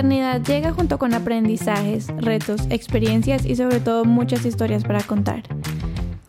[0.00, 5.42] maternidad llega junto con aprendizajes, retos, experiencias y sobre todo muchas historias para contar.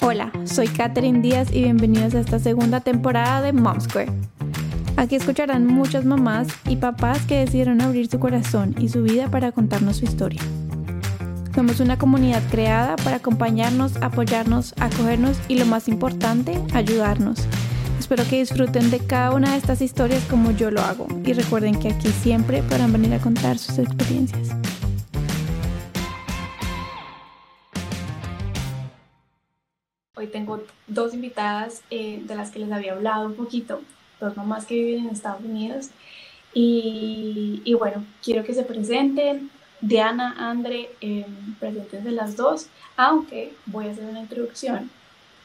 [0.02, 4.12] Hola, soy Katherine Díaz y bienvenidos a esta segunda temporada de Mom Square.
[4.98, 9.54] Aquí escucharán muchas mamás y papás que decidieron abrir su corazón y su vida para
[9.54, 10.42] contarnos su historia.
[11.56, 17.48] Somos una comunidad creada para acompañarnos, apoyarnos, acogernos y lo más importante, ayudarnos
[18.12, 21.80] Espero que disfruten de cada una de estas historias como yo lo hago y recuerden
[21.80, 24.50] que aquí siempre podrán venir a contar sus experiencias.
[30.18, 33.82] Hoy tengo dos invitadas eh, de las que les había hablado un poquito,
[34.20, 35.88] dos mamás que viven en Estados Unidos.
[36.54, 39.50] Y, bueno, quiero que se presenten.
[39.80, 41.26] Diana, Andre, eh,
[41.62, 44.92] presenten de las dos, aunque voy a hacer una introducción.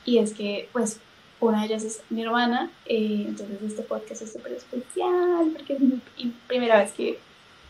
[0.05, 0.99] Y es que, pues,
[1.47, 5.81] una de ellas es mi hermana, eh, entonces este podcast es súper especial porque es
[5.81, 6.01] mi
[6.47, 7.19] primera vez que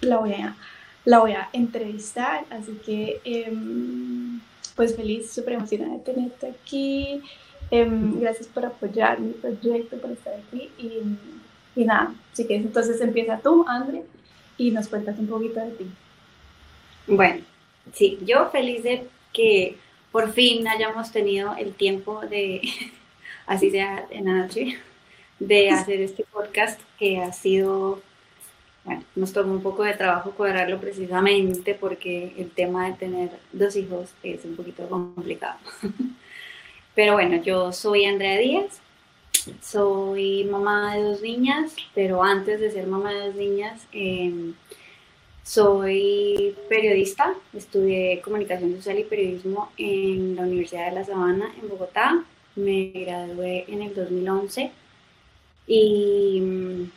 [0.00, 0.56] la voy a,
[1.04, 4.40] la voy a entrevistar, así que em,
[4.74, 7.22] pues feliz, súper emocionada de tenerte aquí.
[7.70, 13.00] Em, gracias por apoyar mi proyecto, por estar aquí y, y nada, así que entonces
[13.00, 14.04] empieza tú, Andre,
[14.56, 15.86] y nos cuentas un poquito de ti.
[17.06, 17.42] Bueno,
[17.92, 19.76] sí, yo feliz de que
[20.12, 22.62] por fin hayamos tenido el tiempo de
[23.46, 24.78] así sea en la noche,
[25.38, 28.00] de hacer este podcast que ha sido,
[28.84, 33.76] bueno, nos tomó un poco de trabajo cuadrarlo precisamente porque el tema de tener dos
[33.76, 35.58] hijos es un poquito complicado.
[36.94, 38.80] Pero bueno, yo soy Andrea Díaz,
[39.60, 44.54] soy mamá de dos niñas, pero antes de ser mamá de dos niñas, em,
[45.42, 52.24] soy periodista, estudié comunicación social y periodismo en la Universidad de La Sabana en Bogotá
[52.56, 54.72] me gradué en el 2011
[55.66, 56.90] y mm,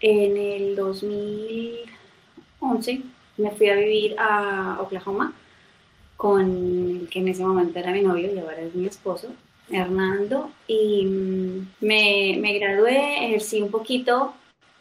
[0.00, 3.02] en el 2011
[3.38, 5.32] me fui a vivir a Oklahoma
[6.16, 9.28] con el que en ese momento era mi novio y ahora es mi esposo,
[9.70, 14.34] Hernando, y mm, me, me gradué, ejercí un poquito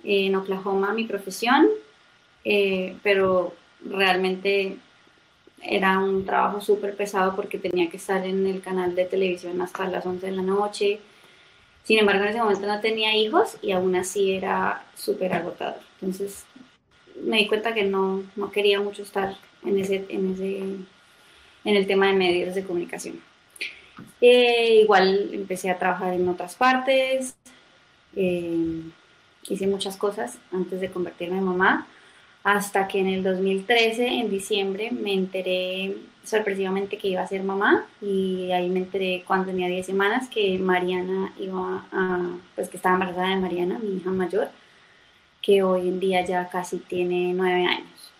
[0.03, 1.67] en Oklahoma mi profesión,
[2.43, 3.53] eh, pero
[3.85, 4.77] realmente
[5.61, 9.87] era un trabajo súper pesado porque tenía que estar en el canal de televisión hasta
[9.87, 10.99] las 11 de la noche.
[11.83, 15.79] Sin embargo, en ese momento no tenía hijos y aún así era súper agotador.
[16.01, 16.45] Entonces
[17.21, 19.35] me di cuenta que no, no quería mucho estar
[19.65, 23.19] en, ese, en, ese, en el tema de medios de comunicación.
[24.21, 27.35] Eh, igual empecé a trabajar en otras partes,
[28.15, 28.81] eh,
[29.47, 31.87] hice muchas cosas antes de convertirme en mamá
[32.47, 37.85] hasta que en el 2013, en diciembre, me enteré sorpresivamente que iba a ser mamá
[38.01, 42.95] y ahí me enteré cuando tenía 10 semanas que Mariana iba a, pues que estaba
[42.95, 44.47] embarazada de Mariana, mi hija mayor,
[45.41, 48.13] que hoy en día ya casi tiene 9 años.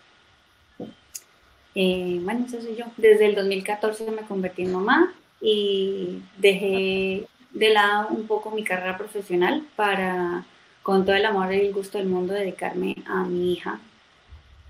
[1.74, 2.84] Eh, bueno, eso soy yo.
[2.98, 8.98] Desde el 2014 me convertí en mamá y dejé de lado un poco mi carrera
[8.98, 10.44] profesional para,
[10.82, 13.80] con todo el amor y el gusto del mundo, dedicarme a mi hija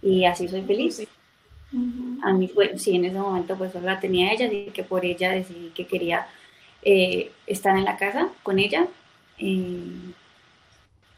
[0.03, 1.07] y así soy feliz.
[2.23, 5.05] A mí fue, sí, en ese momento pues solo la tenía ella, así que por
[5.05, 6.27] ella decidí que quería
[6.83, 8.87] eh, estar en la casa con ella.
[9.39, 10.13] Eh,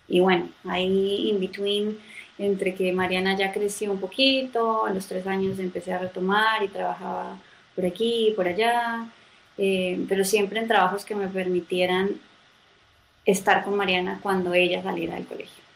[0.08, 1.98] y bueno, ahí in between,
[2.38, 6.68] entre que Mariana ya creció un poquito, a los tres años empecé a retomar y
[6.68, 7.38] trabajaba
[7.76, 9.06] por aquí y por allá,
[9.56, 12.20] eh, pero siempre en trabajos que me permitieran
[13.24, 15.69] estar con Mariana cuando ella saliera del colegio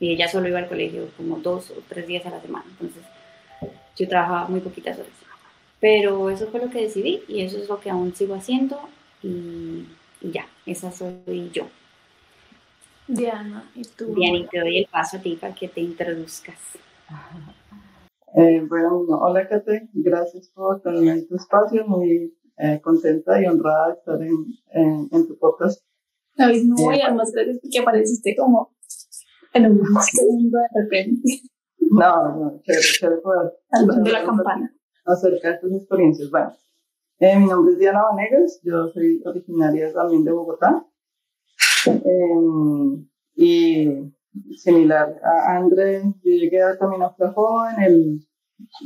[0.00, 3.02] y ella solo iba al colegio como dos o tres días a la semana, entonces
[3.96, 5.12] yo trabajaba muy poquitas horas.
[5.80, 8.80] Pero eso fue lo que decidí y eso es lo que aún sigo haciendo
[9.22, 9.86] y,
[10.20, 11.66] ya, esa soy yo.
[13.06, 14.14] Diana, ¿y tú?
[14.14, 16.58] Diana, y te doy el paso a ti para que te introduzcas.
[18.34, 23.92] Eh, bueno, hola Kate, gracias por tener tu espacio, muy eh, contenta y honrada de
[23.94, 25.82] estar en, en, tu podcast.
[26.34, 28.72] La misma voy, además gracias porque apareciste como
[29.54, 31.42] en un segundo de repente.
[31.90, 33.52] No, no, chévere, chévere poder.
[34.02, 34.74] de la campana.
[35.04, 36.30] Acerca de estas experiencias.
[36.30, 36.52] Bueno,
[37.20, 40.86] eh, mi nombre es Diana Vanegas, yo soy originaria también de Bogotá.
[41.86, 43.04] Eh,
[43.36, 44.12] y
[44.56, 48.20] similar a André, yo llegué también a Oklahoma en el.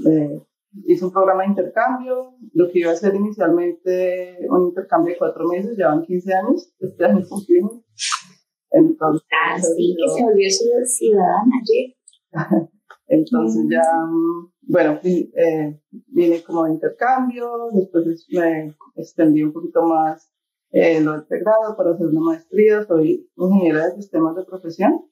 [0.07, 0.43] Eh,
[0.87, 5.47] hice un programa de intercambio, lo que iba a ser inicialmente un intercambio de cuatro
[5.49, 7.83] meses, llevan 15 años, este año cumplimos.
[8.73, 10.49] Entonces, ah, sí, que se volvió
[10.85, 11.97] ciudadana ayer.
[13.07, 13.83] Entonces ya,
[14.63, 20.33] bueno, eh, vine como de intercambio, después me extendí un poquito más
[20.71, 25.05] eh, lo del pregrado para hacer una maestría, soy ingeniera de sistemas de profesión.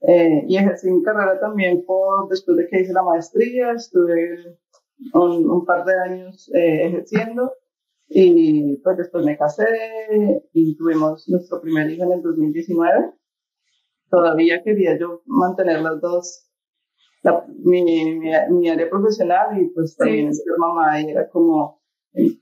[0.00, 4.58] Eh, y ejercí mi carrera también por, después de que hice la maestría, estuve
[5.14, 7.52] un, un par de años eh, ejerciendo
[8.14, 9.66] y pues después me casé
[10.52, 13.12] y tuvimos nuestro primer hijo en el 2019.
[14.10, 16.50] Todavía quería yo mantener las dos,
[17.22, 18.18] la, mi, mi,
[18.50, 21.80] mi, área profesional y pues también ser mamá y era como,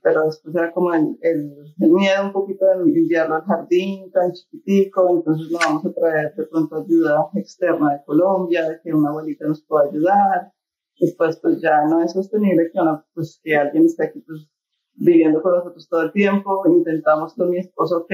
[0.01, 4.33] pero después era como el, el, el miedo un poquito de enviarlo al jardín tan
[4.33, 9.09] chiquitico, entonces no vamos a traer de pronto ayuda externa de Colombia, de que una
[9.09, 10.51] abuelita nos pueda ayudar.
[10.99, 14.51] Después pues ya no es sostenible que, una, pues, que alguien esté aquí pues
[14.93, 16.63] viviendo con nosotros todo el tiempo.
[16.67, 18.13] Intentamos con mi esposo, ok,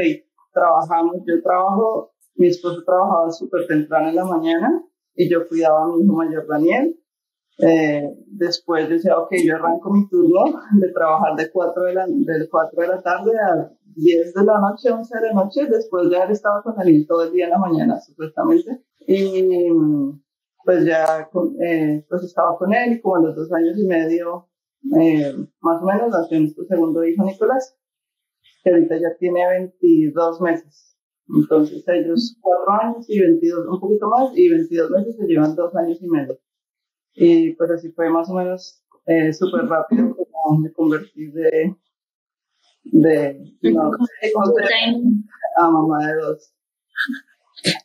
[0.54, 4.84] trabajamos, yo trabajo, mi esposo trabajaba súper temprano en la mañana
[5.16, 6.96] y yo cuidaba a mi hijo mayor Daniel.
[7.60, 10.46] Eh, después decía, ok, yo arranco mi turno
[10.80, 14.60] de trabajar de 4 de la, de 4 de la tarde a 10 de la
[14.60, 17.52] noche, 11 de la noche, después de haber estado con Daniel todo el día en
[17.52, 18.84] la mañana, supuestamente.
[19.08, 19.72] Y
[20.64, 21.30] pues ya
[21.62, 24.47] eh, pues estaba con él y como a los dos años y medio
[25.00, 27.78] eh, más o menos nació nuestro segundo hijo Nicolás,
[28.64, 30.98] que ahorita ya tiene 22 meses.
[31.30, 35.76] Entonces ellos cuatro años y 22, un poquito más, y 22 meses se llevan dos
[35.76, 36.40] años y medio.
[37.14, 41.76] Y pues así fue más o menos eh, súper rápido como me convertí de,
[42.84, 43.92] de, no,
[45.58, 46.54] a mamá de dos.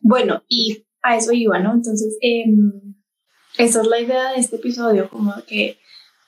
[0.00, 1.72] Bueno, y a eso iba, ¿no?
[1.72, 2.44] Entonces, eh,
[3.58, 5.78] esa es la idea de este episodio, como que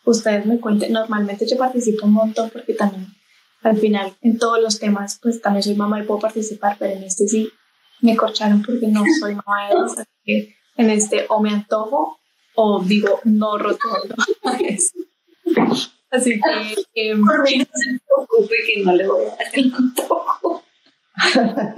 [0.05, 0.93] ustedes me cuenten.
[0.93, 3.07] Normalmente yo participo un montón porque también
[3.63, 7.05] al final en todos los temas pues también soy mamá y puedo participar, pero en
[7.05, 7.51] este sí
[8.01, 12.19] me corcharon porque no soy mamá de dos, así que en este o me antojo
[12.55, 14.15] o digo no rotundo.
[16.11, 16.75] así que...
[16.95, 20.63] Eh, Por mí no se preocupe que no le voy a dar el antojo.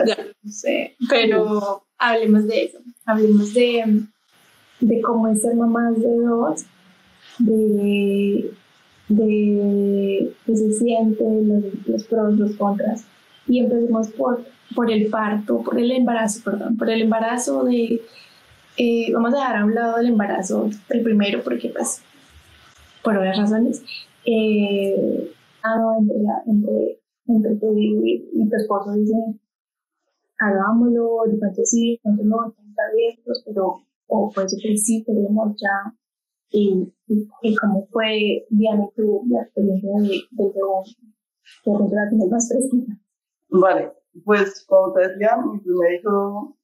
[0.06, 4.02] ya no sé, pero hablemos de eso, hablemos de,
[4.80, 6.64] de cómo es ser mamás de dos
[7.38, 8.50] de,
[9.08, 13.04] de qué se siente, los, los, pros, los contras.
[13.46, 14.44] Y empecemos por,
[14.74, 18.02] por el parto, por el embarazo, perdón, por el embarazo de...
[18.78, 22.02] Eh, vamos a dejar a un lado el embarazo, el primero, porque pues,
[23.02, 23.82] por varias razones,
[24.26, 26.16] eh, ah, entre,
[26.46, 29.40] entre, entre tu y, y tu esposo dicen,
[30.38, 35.02] hagámoslo, de pronto sí, de pronto no, están abiertos, pero, o puede ser que sí,
[35.04, 35.94] queremos ya
[36.50, 36.92] y,
[37.42, 40.52] y, cómo fue, Diana, tu la experiencia de, de
[42.10, 42.92] tienes más fresquita.
[43.48, 43.92] Vale,
[44.24, 46.56] pues como te decía, mi primer hijo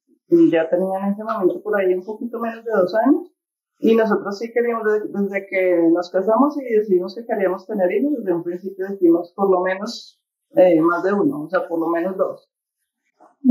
[0.51, 3.31] ya tenía en ese momento por ahí un poquito menos de dos años
[3.79, 8.33] y nosotros sí queríamos, desde que nos casamos y decidimos que queríamos tener hijos, desde
[8.33, 10.21] un principio decimos por lo menos
[10.55, 12.49] eh, más de uno, o sea, por lo menos dos.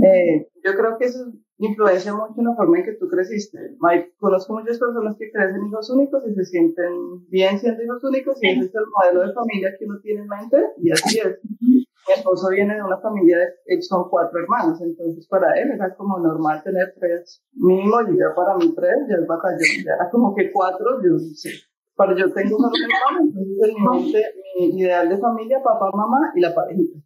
[0.02, 3.58] Eh, yo creo que eso influencia mucho en la forma en que tú creciste.
[3.88, 8.38] Hay, conozco muchas personas que crecen hijos únicos y se sienten bien siendo hijos únicos
[8.42, 11.38] y ese es el modelo de familia que uno tiene en mente y así es.
[11.60, 16.18] Mi esposo viene de una familia, de, son cuatro hermanos, entonces para él era como
[16.18, 20.34] normal tener tres mínimo y ya para mí tres, ya es batallón, ya era como
[20.34, 21.50] que cuatro, yo sí.
[21.96, 24.24] Pero yo tengo un hermano, entonces en mi mente,
[24.58, 26.98] mi ideal de familia, papá, mamá y la parejita.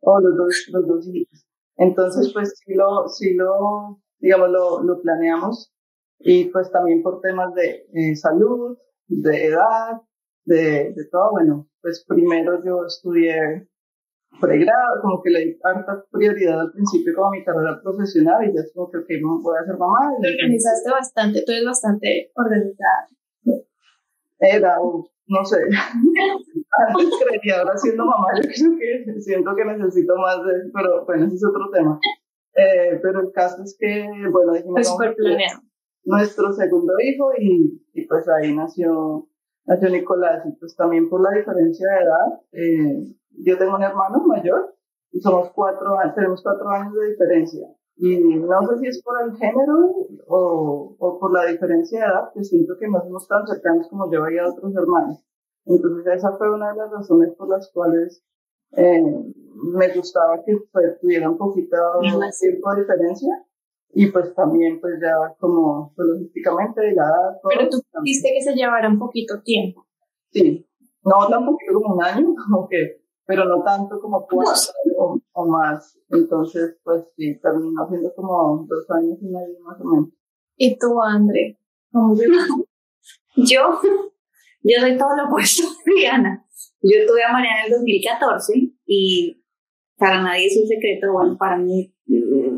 [0.00, 1.49] O los dos, los dos hijos.
[1.80, 5.72] Entonces, pues sí lo, sí lo, digamos, lo, lo planeamos
[6.18, 8.76] y pues también por temas de eh, salud,
[9.08, 10.02] de edad,
[10.44, 11.30] de, de todo.
[11.30, 13.66] Bueno, pues primero yo estudié
[14.38, 18.60] pregrado, como que le di harta prioridad al principio como mi carrera profesional y ya
[18.60, 20.12] es como que okay, voy a ser mamá.
[20.20, 23.08] Te organizaste bastante, tú eres bastante organizada.
[24.40, 24.76] Era,
[25.30, 30.70] no sé, antes creía, ahora siendo mamá, yo creo que siento que necesito más de
[30.74, 31.98] pero bueno, ese es otro tema.
[32.56, 34.96] Eh, pero el caso es que, bueno, dijimos,
[36.04, 39.28] nuestro segundo hijo y, y, pues ahí nació,
[39.66, 44.24] nació Nicolás y pues también por la diferencia de edad, eh, yo tengo un hermano
[44.26, 44.74] mayor
[45.12, 47.68] y somos cuatro, tenemos cuatro años de diferencia.
[48.02, 49.94] Y no sé si es por el género
[50.26, 54.10] o, o por la diferencia de edad, que siento que no somos tan cercanos como
[54.10, 55.22] yo veía a otros hermanos.
[55.66, 58.24] Entonces esa fue una de las razones por las cuales
[58.72, 60.56] eh, me gustaba que
[61.00, 61.76] tuviera un poquito
[62.18, 63.46] más tiempo de diferencia.
[63.92, 67.40] Y pues también, pues ya como pues, logísticamente de la edad.
[67.42, 69.84] Pero tú dijiste que se llevara un poquito tiempo.
[70.30, 70.66] Sí,
[71.04, 72.99] no tan poquito como un año, como que
[73.30, 75.96] pero no tanto como cuatro o, o, más.
[76.08, 80.08] Entonces, pues sí, terminó siendo como dos años y medio más o menos.
[80.56, 81.56] ¿Y tú, André?
[81.92, 82.16] ¿Cómo
[83.36, 83.78] yo,
[84.62, 85.62] yo soy todo lo opuesto,
[85.96, 86.44] Diana.
[86.82, 88.52] Yo tuve a Mariana en el 2014
[88.86, 89.44] y
[89.96, 91.94] para nadie es un secreto, bueno, para mí,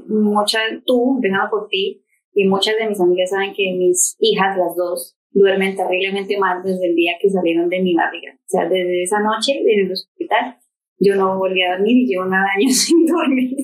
[0.08, 2.02] mucha, tú, empezando por ti,
[2.32, 6.86] y muchas de mis amigas saben que mis hijas, las dos, duermen terriblemente mal desde
[6.86, 8.32] el día que salieron de mi barriga.
[8.32, 10.61] O sea, desde esa noche en el hospital,
[11.04, 13.56] yo no volví a dormir y llevo un año sin dormir.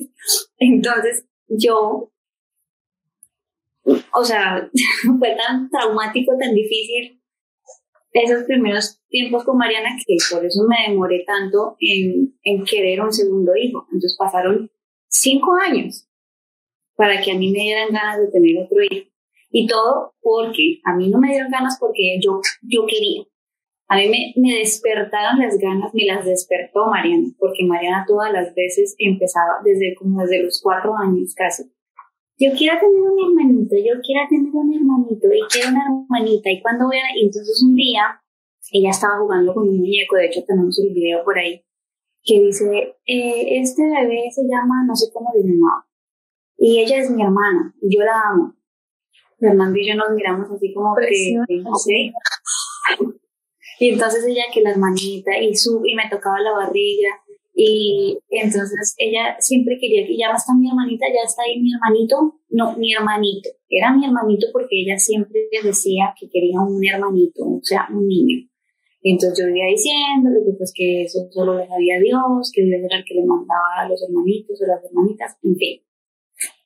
[0.57, 2.11] Entonces, yo,
[3.85, 4.69] o sea,
[5.19, 7.19] fue tan traumático, tan difícil
[8.11, 13.13] esos primeros tiempos con Mariana que por eso me demoré tanto en, en querer un
[13.13, 13.85] segundo hijo.
[13.87, 14.71] Entonces pasaron
[15.07, 16.07] cinco años
[16.95, 19.09] para que a mí me dieran ganas de tener otro hijo.
[19.51, 23.23] Y todo porque a mí no me dieron ganas porque yo, yo quería.
[23.91, 28.53] A mí me, me despertaron las ganas, me las despertó Mariana, porque Mariana todas las
[28.53, 31.63] veces empezaba desde como desde los cuatro años casi.
[32.37, 36.61] Yo quiero tener un hermanito, yo quiero tener un hermanito, y quiero una hermanita, y
[36.61, 37.17] cuando voy a...
[37.17, 38.21] Y entonces un día,
[38.71, 41.65] ella estaba jugando con un muñeco, de hecho tenemos el video por ahí,
[42.23, 45.85] que dice, eh, este bebé se llama, no sé cómo se llamaba,
[46.57, 48.55] y ella es mi hermana, y yo la amo.
[49.39, 51.35] Fernando y yo nos miramos así como que,
[53.79, 57.09] Y entonces ella que la hermanita y, su, y me tocaba la barriga.
[57.55, 62.39] Y entonces ella siempre quería que ya está mi hermanita, ya está ahí mi hermanito.
[62.49, 63.49] No, mi hermanito.
[63.69, 68.47] Era mi hermanito porque ella siempre decía que quería un hermanito, o sea, un niño.
[69.01, 72.97] entonces yo iba diciéndole que pues que eso solo le sabía Dios, que Dios era
[72.97, 75.81] el que le mandaba a los hermanitos o las hermanitas, en fin.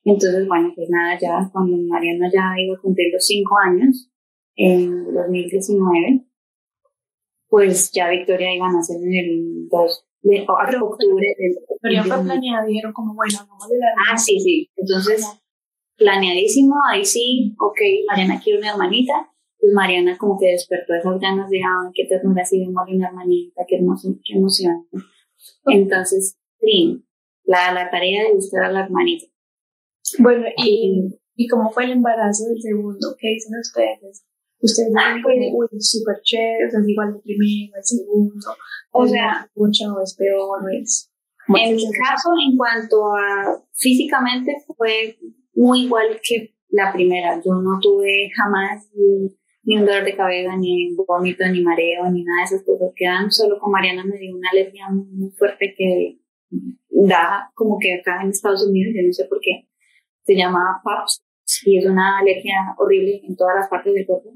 [0.05, 4.10] Entonces, bueno, pues nada, ya cuando Mariana ya iba a cumplir los cinco años,
[4.55, 6.25] en 2019,
[7.53, 11.55] pues ya Victoria iba a nacer en el 2 de octubre del...
[11.69, 13.93] Victoria fue planeada, dijeron como, bueno, vamos a dar...
[14.10, 14.72] Ah, sí, sí.
[14.75, 15.24] Entonces,
[15.95, 21.48] planeadísimo, ahí sí, ok, Mariana quiere una hermanita, pues Mariana como que despertó esas ganas
[21.51, 24.88] de, ah, qué ternura, si vemos una hermanita, qué, emoción, qué emoción.
[25.67, 27.05] Entonces, sí,
[27.43, 29.27] la, la tarea de buscar a la hermanita.
[30.17, 33.15] Bueno, ¿y, ¿y cómo fue el embarazo del segundo?
[33.19, 34.25] ¿Qué dicen ustedes?
[34.63, 38.48] Ustedes me pues, uy, súper chévere, o sea, es igual el primero, el segundo,
[38.91, 41.12] o sea, mucho es peor, es...
[41.50, 45.17] En mi caso, en cuanto a físicamente, fue
[45.53, 47.41] muy igual que la primera.
[47.43, 52.24] Yo no tuve jamás ni, ni un dolor de cabeza, ni vómito, ni mareo, ni
[52.24, 53.29] nada de esas cosas que dan.
[53.29, 56.20] Solo con Mariana me dio una alergia muy fuerte que
[56.89, 59.67] da como que acá en Estados Unidos, yo no sé por qué,
[60.24, 61.22] se llama PAPS
[61.65, 64.33] y es una alergia horrible en todas las partes del cuerpo.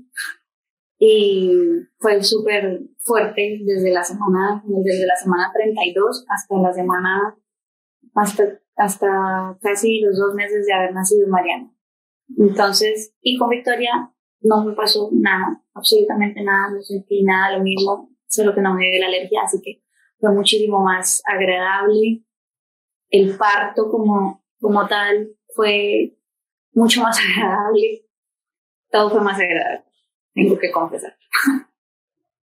[0.99, 1.51] Y
[1.99, 7.37] fue súper fuerte desde la semana, desde la semana 32 hasta la semana,
[8.15, 11.71] hasta, hasta casi los dos meses de haber nacido Mariana.
[12.37, 18.09] Entonces, y con Victoria no me pasó nada, absolutamente nada, no sentí nada, lo mismo,
[18.27, 19.83] solo que no me dio la alergia, así que
[20.19, 22.23] fue muchísimo más agradable.
[23.09, 26.16] El parto como, como tal fue
[26.77, 28.05] mucho más agradable.
[28.91, 29.83] Todo fue más agradable,
[30.33, 31.17] tengo que confesar.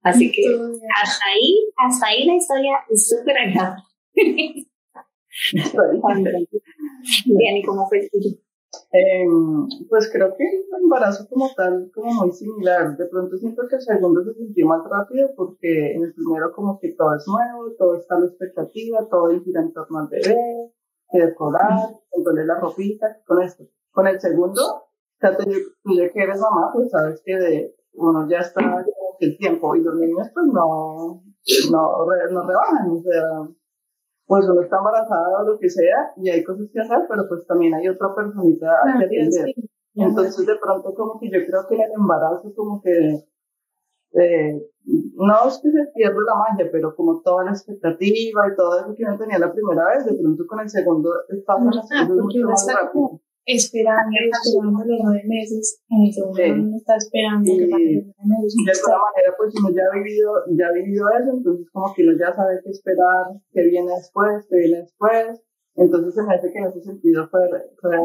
[0.03, 0.43] Así que
[1.03, 3.83] hasta ahí, hasta ahí la historia es súper agradable.
[7.27, 8.31] Bien, ¿y cómo fue el tuyo?
[8.93, 9.27] Eh,
[9.89, 12.97] pues creo que el embarazo como tal, como muy similar.
[12.97, 16.79] De pronto siento que el segundo se sintió más rápido porque en el primero como
[16.79, 20.73] que todo es nuevo, todo está a la expectativa, todo gira en torno al bebé,
[21.11, 21.91] que decorar,
[22.25, 23.65] poner la ropita, con esto.
[23.93, 24.63] Con el segundo,
[25.21, 28.85] ya tú ya que eres mamá, pues sabes que de, uno ya está como
[29.19, 31.23] que el tiempo y los niños pues no,
[31.71, 33.49] no, no rebajan, o sea,
[34.27, 37.47] pues uno está embarazada o lo que sea y hay cosas que hacer, pero pues
[37.47, 38.69] también hay otra personita
[38.99, 39.55] que atender.
[39.95, 43.27] Entonces de pronto como que yo creo que en el embarazo como que
[44.13, 48.79] eh, no es que se pierda la magia, pero como toda la expectativa y todo
[48.81, 52.39] eso que no tenía la primera vez, de pronto con el segundo no, ah, mucho
[52.47, 53.21] más rápido.
[53.51, 56.77] Esperando, esperando los nueve meses, en el segundo sí.
[56.77, 58.55] está esperando que los nueve meses.
[58.63, 62.05] De alguna manera, pues uno ya ha vivido, ya ha vivido eso, entonces como que
[62.05, 65.43] uno ya sabe qué esperar, qué viene después, qué viene después.
[65.75, 67.41] Entonces se me hace que en ese sentido fue,
[67.81, 67.99] fue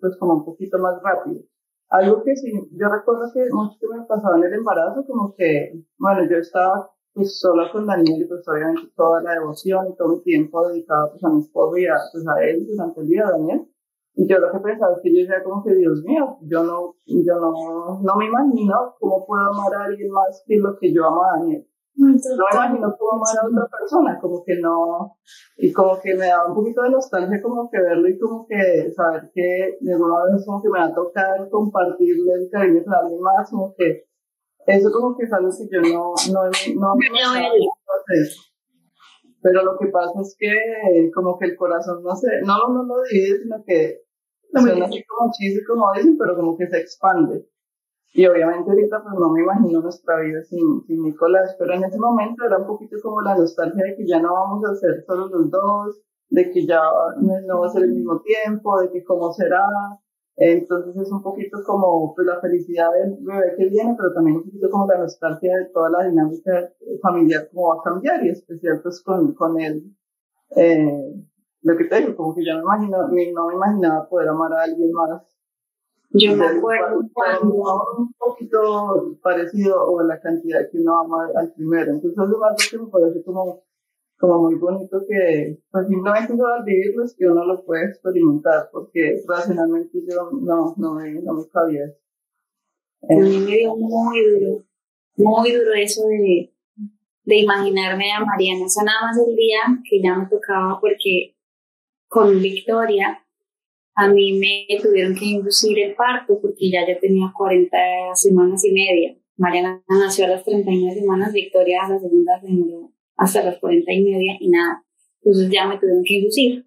[0.00, 1.42] pues como un poquito más rápido.
[1.88, 5.72] Algo que sí, yo recuerdo que mucho que me pasaba en el embarazo, como que,
[5.98, 10.16] bueno, yo estaba pues sola con Daniel y pues obviamente toda la devoción y todo
[10.16, 13.24] el tiempo dedicado pues a mi esposo y a, pues, a él durante el día,
[13.30, 13.66] Daniel.
[14.16, 16.96] Y yo lo que pensaba es que yo decía como que, Dios mío, yo no,
[17.04, 21.04] yo no, no me imagino cómo puedo amar a alguien más que lo que yo
[21.06, 25.16] amo a Daniel no me imagino cómo amar a otra persona, como que no,
[25.56, 28.92] y como que me da un poquito de nostalgia como que verlo y como que
[28.94, 32.94] saber que de alguna vez como que me va a tocar compartirle el cariño con
[32.94, 34.04] alguien más, como que
[34.66, 36.96] eso como que es algo que yo no, no, no, no,
[39.42, 43.02] pero lo que pasa es que como que el corazón no sé, no, no lo
[43.04, 44.05] divide, sino que
[44.52, 47.46] No Suena así como chiste, como dicen, pero como que se expande.
[48.12, 51.98] Y obviamente ahorita pues no me imagino nuestra vida sin, sin Nicolás, pero en ese
[51.98, 55.28] momento era un poquito como la nostalgia de que ya no vamos a ser solo
[55.28, 56.00] los dos,
[56.30, 56.80] de que ya
[57.20, 59.64] no va a ser el mismo tiempo, de que cómo será.
[60.36, 64.44] Entonces es un poquito como pues, la felicidad del bebé que viene, pero también un
[64.44, 66.72] poquito como la nostalgia de toda la dinámica
[67.02, 69.94] familiar, cómo va a cambiar, y especial pues con, con él.
[70.56, 71.14] Eh,
[71.62, 74.62] lo que te digo, como que yo me imagino, no me imaginaba poder amar a
[74.62, 75.22] alguien más
[76.18, 76.98] yo me acuerdo
[77.98, 81.92] un poquito parecido o la cantidad que uno ama al primero.
[81.92, 83.62] Entonces es algo que me parece como,
[84.18, 88.68] como muy bonito que pues simplemente solo al vivirlo es que uno lo puede experimentar
[88.72, 91.98] porque racionalmente yo no, no, me, no me cabía eso.
[93.02, 94.64] A mí me dio muy duro,
[95.16, 96.52] muy duro eso de,
[97.24, 98.64] de imaginarme a Mariana.
[98.64, 99.58] Eso nada más el día
[99.88, 101.35] que ya me tocaba porque
[102.08, 103.22] con Victoria
[103.98, 107.76] a mí me tuvieron que inducir el parto porque ya yo tenía 40
[108.14, 109.16] semanas y media.
[109.38, 113.90] Mariana nació a las 39 semanas, Victoria a la segunda se murió hasta las 40
[113.90, 114.84] y media y nada.
[115.22, 116.66] Entonces ya me tuvieron que inducir.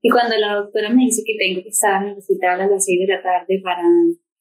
[0.00, 2.84] Y cuando la doctora me dice que tengo que estar en el hospital a las
[2.84, 3.84] 6 de la tarde para,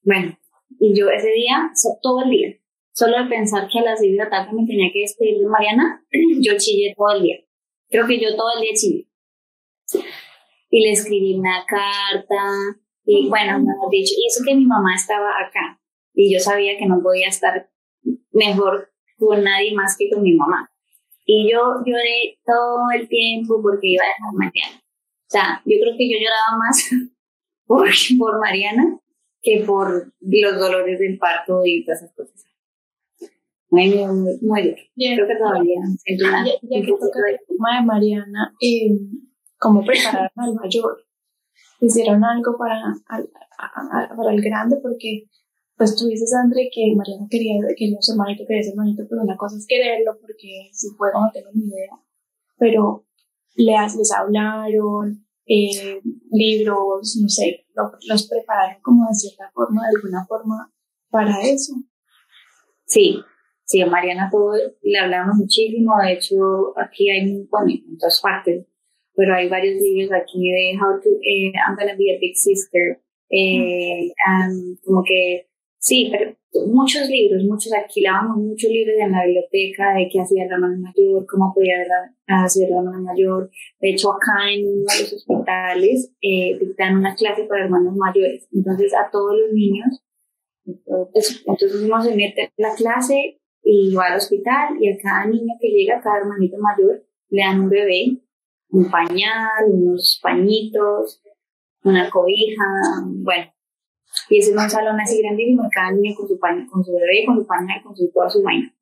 [0.03, 0.37] bueno,
[0.79, 1.69] y yo ese día,
[2.01, 2.49] todo el día,
[2.93, 5.45] solo de pensar que a las 6 de la tarde me tenía que despedir de
[5.45, 6.03] Mariana,
[6.41, 7.37] yo chillé todo el día.
[7.89, 9.10] Creo que yo todo el día chillé
[10.71, 12.43] y le escribí una carta
[13.05, 15.79] y bueno, mejor dicho, y eso que mi mamá estaba acá
[16.13, 17.69] y yo sabía que no podía estar
[18.31, 20.71] mejor con nadie más que con mi mamá.
[21.25, 24.81] Y yo lloré todo el tiempo porque iba a dejar Mariana.
[24.81, 26.89] O sea, yo creo que yo lloraba más
[27.65, 27.87] por,
[28.17, 28.99] por Mariana
[29.41, 32.45] que por los dolores del parto y todas esas cosas.
[33.69, 34.81] Muy, muy, muy duro.
[34.95, 38.99] Creo que todavía ya, ya que toca el tema de Mariana, eh,
[39.61, 41.05] cómo preparar al mayor.
[41.79, 42.81] Hicieron algo para,
[44.15, 45.29] para el grande porque
[45.77, 49.35] pues tú dices, André, que Mariana quería, quería ser manito, quería ser manito, pero una
[49.35, 51.97] cosa es quererlo, porque si fuera no tengo ni idea.
[52.57, 53.07] Pero
[53.55, 55.99] les, les hablaron, eh,
[56.31, 57.65] libros, no sé,
[58.07, 60.71] los prepararon como de cierta forma, de alguna forma,
[61.09, 61.73] para eso.
[62.85, 63.19] Sí,
[63.63, 68.67] sí, a Mariana todo le hablamos muchísimo, de hecho aquí hay, bueno, en todas partes,
[69.15, 72.99] pero hay varios libros aquí de How to, eh, I'm Gonna Be a Big Sister,
[73.29, 74.11] eh,
[74.83, 75.47] como que,
[75.77, 76.35] sí, pero
[76.67, 81.25] muchos libros, muchos, alquilábamos muchos libros en la biblioteca de qué hacía la hermana mayor,
[81.25, 81.75] cómo podía
[82.27, 83.49] hacer la hermana mayor.
[83.79, 88.47] De hecho, acá en uno de los hospitales eh, dictan una clase para hermanos mayores.
[88.53, 90.03] Entonces, a todos los niños,
[90.65, 95.25] entonces, entonces uno se mete en la clase y va al hospital y a cada
[95.27, 98.17] niño que llega, a cada hermanito mayor, le dan un bebé
[98.71, 101.21] un pañal, unos pañitos,
[101.83, 102.63] una cobija,
[103.05, 103.51] bueno.
[104.29, 107.25] Y ese es un salón así grandísimo, cada niño con su pañal, con su bebé,
[107.25, 108.73] con su pañal, con su, toda su vaina.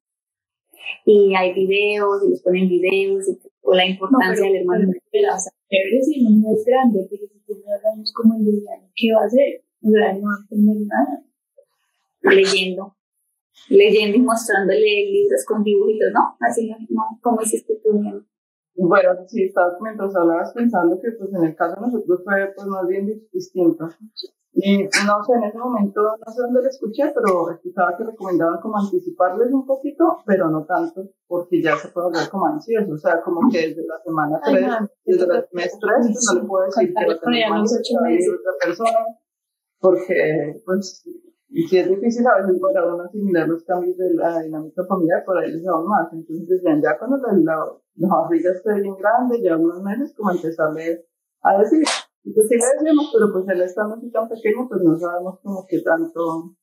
[1.05, 4.91] Y hay videos, y les ponen videos, y, o la importancia del hermano.
[5.11, 8.51] Pero, o sea, si el niño es grande, pero si tiene años como el de
[8.95, 9.63] ¿qué va a hacer?
[9.81, 11.23] O sea, no va a tener nada.
[12.21, 12.95] Leyendo.
[13.69, 16.37] Leyendo y mostrándole libros con dibujitos, ¿no?
[16.39, 17.19] Así, ¿no?
[17.21, 18.01] ¿Cómo hiciste tú,
[18.87, 22.67] bueno, sí, estaba, mientras hablabas pensando que pues en el caso de nosotros fue pues
[22.67, 23.89] más bien distinto.
[24.61, 28.59] Y no sé, en ese momento, no sé dónde lo escuché, pero escuchaba que recomendaban
[28.59, 32.91] como anticiparles un poquito, pero no tanto, porque ya se puede hablar como ansioso.
[32.91, 34.65] O sea, como que desde la semana 3,
[35.05, 38.99] desde el mes 3, pues no le puedo decir que va a tener otra persona,
[39.79, 41.05] porque pues
[41.51, 45.23] y si es difícil a veces para uno asimilar los cambios de la dinámica familiar,
[45.25, 46.11] por ahí les aún más.
[46.13, 51.05] Entonces, ya cuando la, la, la barriga esté bien grande, ya unos meses, como empezarle
[51.41, 51.83] a decir.
[52.21, 55.65] Pues sí le decimos, pero pues él estando así tan pequeño, pues no sabemos como
[55.65, 56.53] que tanto,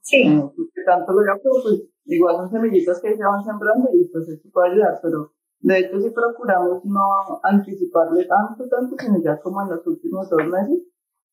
[0.00, 0.22] sí.
[0.22, 4.08] Eh, que tanto lo ya, pero pues igual son semillitas que se van sembrando y
[4.08, 9.38] pues eso puede ayudar, pero de hecho sí procuramos no anticiparle tanto, tanto, sino ya
[9.40, 10.84] como en los últimos dos meses,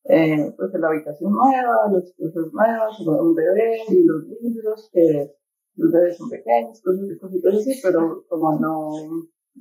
[0.04, 5.30] eh, pues la habitación nueva, las cosas nuevas, un bebé y los libros, que
[5.76, 8.90] los bebés son pequeños, cosas, cositas así, pero como no,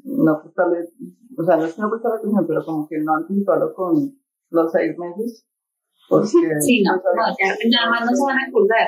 [0.04, 0.90] no prestarle,
[1.38, 4.18] o sea, no es que no prestarle atención, pero como que no anticiparlo con
[4.50, 5.46] los seis meses,
[6.10, 6.28] porque...
[6.62, 8.88] Sí, no, no ya, más no se van a acordar.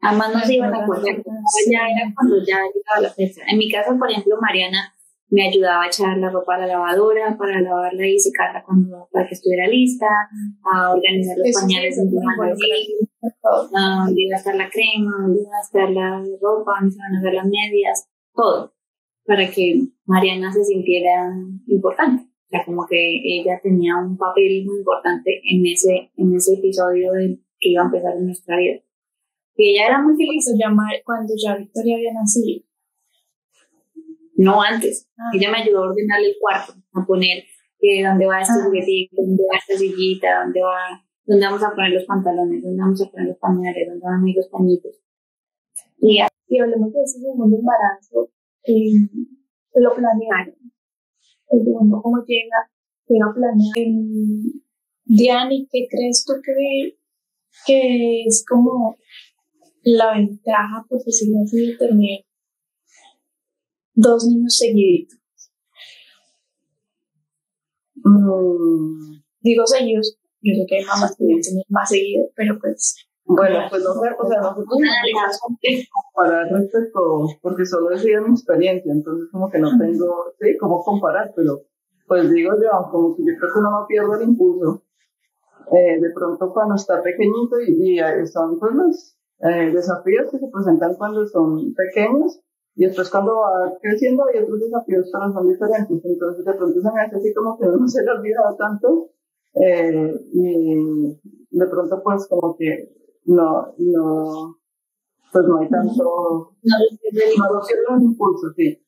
[0.00, 1.16] Además no se iban a acordar,
[1.72, 3.40] ya era cuando ya llegaba la fecha.
[3.50, 4.94] En mi caso, por ejemplo, Mariana
[5.30, 9.26] me ayudaba a echar la ropa a la lavadora para lavarla y secarla cuando, para
[9.26, 10.06] que estuviera lista,
[10.64, 12.08] a organizar los pañales en
[13.74, 16.98] a dónde iba a estar la crema, dónde iba a estar la ropa, dónde se
[16.98, 18.72] van a ver las medias, todo,
[19.26, 21.30] para que Mariana se sintiera
[21.66, 22.22] importante.
[22.22, 27.12] O sea, como que ella tenía un papel muy importante en ese, en ese episodio
[27.12, 28.80] de, que iba a empezar en nuestra vida.
[29.54, 30.46] Y ella era muy feliz.
[31.04, 32.67] cuando ya Victoria había nacido.
[34.38, 35.10] No antes.
[35.18, 35.30] Ah.
[35.34, 37.42] Ella me ayudó a ordenarle el cuarto, a poner
[37.80, 38.64] eh, dónde va este ah.
[38.64, 43.02] juguetito, dónde va esta sillita, dónde va, dónde vamos a poner los pantalones, dónde vamos
[43.02, 44.94] a poner los pañales, dónde van a ir los pañitos.
[45.98, 48.30] Y, y hablemos de ese segundo embarazo,
[48.62, 49.10] eh,
[49.74, 50.54] lo planearon.
[51.50, 52.70] El segundo, cómo llega,
[53.08, 53.72] llega planeado.
[53.74, 54.60] Eh,
[55.04, 56.96] Diane, ¿qué crees tú que,
[57.66, 58.96] que es como
[59.82, 62.27] la ventaja, por decirlo así, de tener
[63.98, 65.18] dos niños seguiditos.
[67.96, 73.04] Mm, digo seguidos, yo sé que hay mamás que deben tener más seguido, pero pues...
[73.24, 74.66] Bueno, pues no sé, o sea, nosotros
[75.92, 80.82] comparar respecto, porque solo he sido mi experiencia, entonces como que no tengo, sí, cómo
[80.82, 81.60] comparar, pero
[82.06, 84.82] pues digo yo, como que yo creo que uno no pierde el impulso.
[85.70, 90.48] Eh, de pronto cuando está pequeñito y, y son pues los eh, desafíos que se
[90.50, 92.40] presentan cuando son pequeños
[92.78, 96.04] y después cuando va creciendo hay otros desafíos pero son diferentes.
[96.04, 99.10] Entonces de pronto se me hace así como que no se le ha olvidado tanto
[99.54, 101.18] eh, y
[101.50, 104.58] de pronto pues como que no, no,
[105.32, 108.80] pues no hay tanto, no, no, no, impulso, sí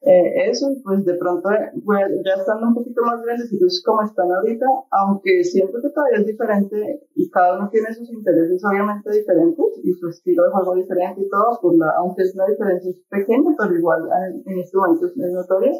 [0.00, 1.48] eh, eso y pues de pronto
[1.84, 6.20] pues, ya estando un poquito más grandes entonces como están ahorita aunque siento que todavía
[6.20, 10.76] es diferente y cada uno tiene sus intereses obviamente diferentes y su estilo de juego
[10.76, 14.08] diferente y todo pues la, aunque es una diferencia pequeña pero igual
[14.46, 15.72] en, este momento es notoria.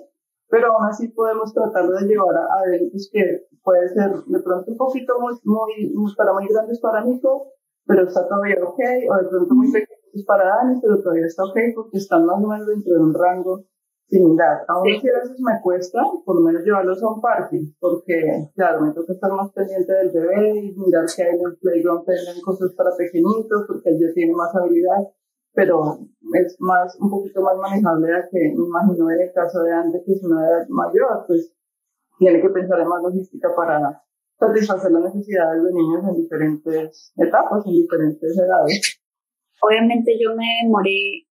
[0.50, 4.78] Pero aún así podemos tratar de llevar a, eventos que puede ser de pronto un
[4.78, 7.52] poquito muy, muy, para muy grandes para Nico
[7.86, 11.56] pero está todavía ok o de pronto muy pequeños para Dani pero todavía está ok
[11.76, 13.64] porque están más o menos dentro de un rango
[14.08, 14.64] similar.
[14.68, 18.80] Aún así a veces me cuesta, por lo menos llevarlos a un parque, porque, claro,
[18.82, 22.42] me toca estar más pendiente del bebé y mirar que hay en el playground tienen
[22.42, 25.08] cosas para pequeñitos, porque él ya tiene más habilidad,
[25.52, 25.98] pero
[26.34, 30.02] es más, un poquito más manejable a que me imagino en el caso de antes,
[30.04, 31.52] que es una edad mayor, pues
[32.18, 34.02] tiene que pensar en más logística para
[34.38, 39.00] satisfacer las necesidades de niños en diferentes etapas, en diferentes edades.
[39.60, 41.26] Obviamente yo me demoré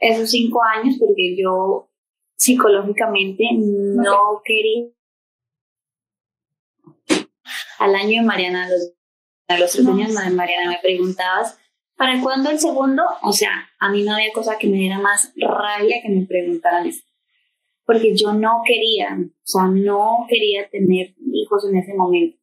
[0.00, 1.88] esos cinco años porque yo
[2.36, 4.88] psicológicamente no quería.
[7.78, 8.92] Al año de Mariana, a los,
[9.48, 11.58] a los tres años de Mariana, me preguntabas,
[11.96, 13.02] ¿para cuándo el segundo?
[13.22, 16.86] O sea, a mí no había cosa que me diera más rabia que me preguntaran
[16.86, 17.04] eso.
[17.84, 22.38] Porque yo no quería, o sea, no quería tener hijos en ese momento.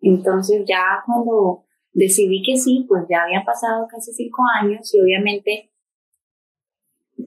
[0.00, 5.71] Entonces ya cuando decidí que sí, pues ya había pasado casi cinco años y obviamente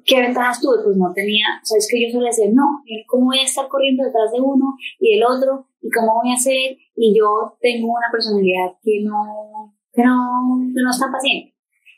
[0.06, 0.84] ¿Qué ventajas tuve?
[0.84, 4.32] Pues no tenía, sabes que yo suele decir, no, ¿cómo voy a estar corriendo detrás
[4.32, 5.68] de uno y del otro?
[5.82, 6.78] ¿Y cómo voy a hacer?
[6.96, 11.56] Y yo tengo una personalidad que no, que no, que no está paciente.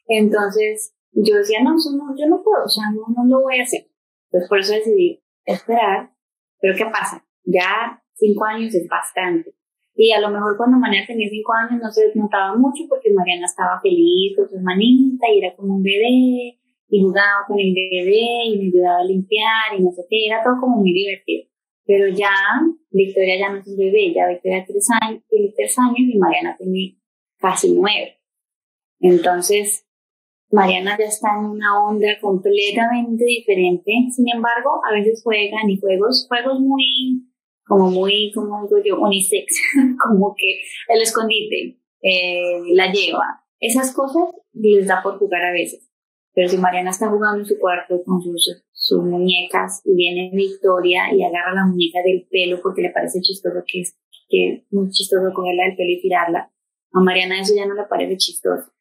[0.08, 3.63] Entonces, yo decía, no, no, yo no puedo, o sea, no, no lo voy a
[3.63, 3.88] hacer.
[4.26, 6.12] Entonces, por eso decidí esperar.
[6.60, 7.26] Pero ¿qué pasa?
[7.43, 9.54] Ya cinco años es bastante.
[9.96, 13.48] Y a lo mejor cuando Mariana tenía cinco años no se notaba mucho porque Mariana
[13.48, 18.45] estaba feliz con su hermanita y era como un bebé y jugaba con el bebé
[18.45, 21.50] y me ayudaba a limpiar y no sé qué, era todo como muy divertido.
[21.86, 22.32] Pero ya
[22.91, 26.97] Victoria ya no es un bebé, ya Victoria tiene tres años, y Mariana tiene
[27.38, 28.19] casi nueve.
[29.00, 29.86] Entonces,
[30.52, 33.91] Mariana ya está en una onda completamente diferente.
[34.12, 37.28] Sin embargo, a veces juegan y juegos, juegos muy,
[37.65, 39.62] como muy, como digo yo, unisex,
[40.06, 43.43] como que el escondite, eh, la lleva.
[43.60, 45.87] Esas cosas les da por jugar a veces.
[46.38, 48.63] Pero si Mariana está jugando en su cuarto con sus,
[49.04, 53.82] muñecas y viene Victoria y agarra la muñeca del pelo porque le parece chistoso que
[53.82, 53.97] es,
[54.30, 56.52] que muy chistoso cogerla del pelo y tirarla,
[56.93, 58.71] a Mariana eso ya no le parece chistoso.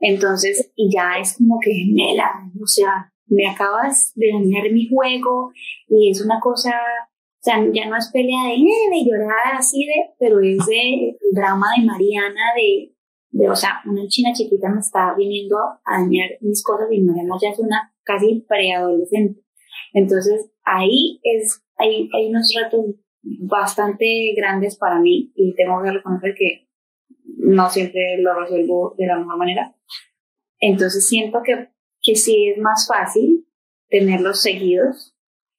[0.00, 5.52] Entonces, y ya es como que, Mela, o sea, me acabas de dañar mi juego
[5.86, 9.86] y es una cosa, o sea, ya no es pelea de, eh, de llorar así
[9.86, 12.93] de, pero es de drama de Mariana, de,
[13.34, 17.34] de, o sea, una china chiquita me está viniendo a dañar mis cosas y Mariana
[17.42, 19.40] ya es una casi preadolescente.
[19.92, 26.34] Entonces, ahí es, hay, hay unos retos bastante grandes para mí y tengo que reconocer
[26.36, 26.68] que
[27.38, 29.74] no siempre lo resuelvo de la mejor manera.
[30.60, 31.70] Entonces, siento que,
[32.02, 33.48] que sí es más fácil
[33.88, 35.16] tenerlos seguidos.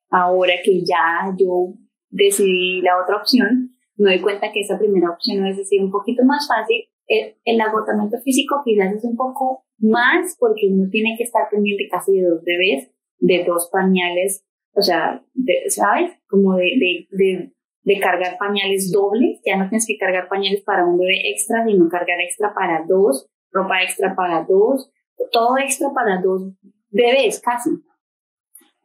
[0.09, 1.73] Ahora que ya yo
[2.09, 6.23] decidí la otra opción, me doy cuenta que esa primera opción es decir un poquito
[6.23, 11.49] más fácil el, agotamiento físico quizás es un poco más porque uno tiene que estar
[11.49, 16.11] pendiente casi de dos bebés, de dos pañales, o sea, de, ¿sabes?
[16.27, 20.97] Como de, de, de cargar pañales dobles, ya no tienes que cargar pañales para un
[20.97, 24.91] bebé extra, sino cargar extra para dos, ropa extra para dos,
[25.31, 26.51] todo extra para dos
[26.89, 27.69] bebés casi.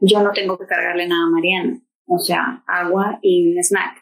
[0.00, 3.99] Yo no tengo que cargarle nada a Mariana, o sea, agua y un snack.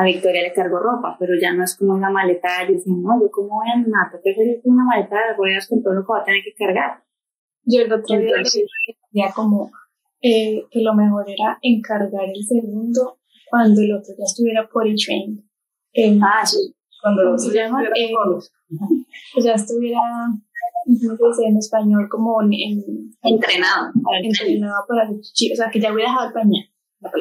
[0.00, 2.48] A Victoria le cargo ropa, pero ya no es como una maleta.
[2.68, 5.82] Yo decía, no, yo cómo voy a andar, porque es una maleta de ruedas con
[5.82, 7.02] todo lo que va a tener que cargar.
[7.64, 9.70] Yo el otro día decía como
[10.22, 13.18] eh, que lo mejor era encargar el segundo
[13.50, 15.44] cuando el otro ya estuviera por el train.
[16.22, 16.74] ah, sí.
[17.02, 17.82] Cuando ¿Cómo los se llama?
[17.94, 18.10] Eh,
[19.44, 20.00] ya estuviera,
[21.18, 22.08] ¿cómo se dice en español?
[22.08, 23.92] Como en, en- Entrenado.
[24.22, 26.64] entrenado para hacer chichi, o sea, que ya hubiera dejado el pañal.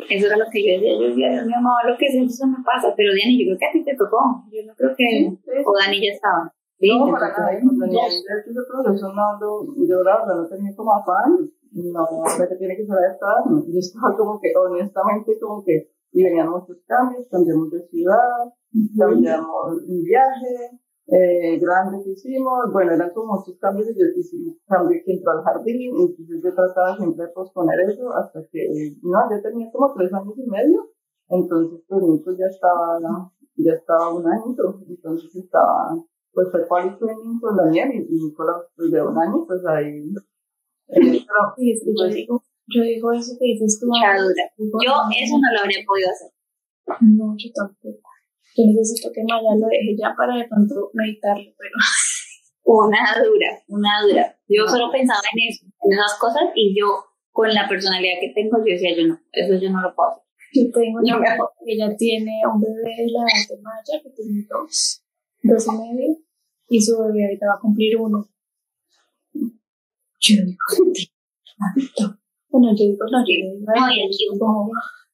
[0.10, 0.94] Eso era lo que yo decía.
[1.00, 2.94] Yo decía, Dios mío, mamá, lo que es eso me pasa.
[2.96, 4.44] Pero Dani, yo creo que a ti te tocó.
[4.52, 5.06] Yo no creo que.
[5.06, 5.52] Sí, sí.
[5.66, 6.54] O Dani ya estaba.
[6.80, 9.40] Sí, No, para nada, proceso no,
[9.88, 14.16] yo la verdad no tenía como afán, no, que tiene que ser estar, yo estaba
[14.16, 18.54] como que, honestamente, como que, y venían muchos cambios, cambiamos de ciudad,
[18.96, 24.36] cambiamos un viaje, eh, grande que hicimos, bueno, eran como muchos cambios, y yo hice
[24.36, 28.96] un cambio que entró al jardín, entonces yo trataba siempre de posponer eso, hasta que,
[29.02, 30.89] no, yo tenía como tres años y medio,
[31.30, 33.00] entonces, pues, hijo ya estaba,
[33.56, 34.56] ya estaba un año,
[34.88, 35.96] entonces estaba,
[36.34, 40.08] pues fue quality training con Daniel y, y Nicolás pues, de un año, pues ahí.
[40.08, 40.13] eh,
[40.88, 43.88] pero, Sí, es que yo pues, digo, yo digo eso que dices tú.
[43.88, 46.32] Yo eso no lo habría podido hacer.
[47.02, 48.07] No, yo tampoco.
[48.58, 51.76] Yo necesito que Maya lo deje ya para de pronto meditarlo, pero
[52.70, 54.36] Una dura, una dura.
[54.50, 57.00] Yo solo pensaba en eso, en esas cosas, y yo,
[57.32, 60.24] con la personalidad que tengo, yo decía, yo no, eso yo no lo puedo hacer.
[60.52, 64.10] yo tengo una amiga que ella tiene un bebé de la edad de Maya que
[64.10, 65.02] tiene dos,
[65.43, 66.17] dos y medio,
[66.67, 68.28] y su bebé ahorita va a cumplir uno.
[70.20, 70.58] Yo digo,
[72.50, 74.72] bueno, yo digo, no, yo digo, No, como,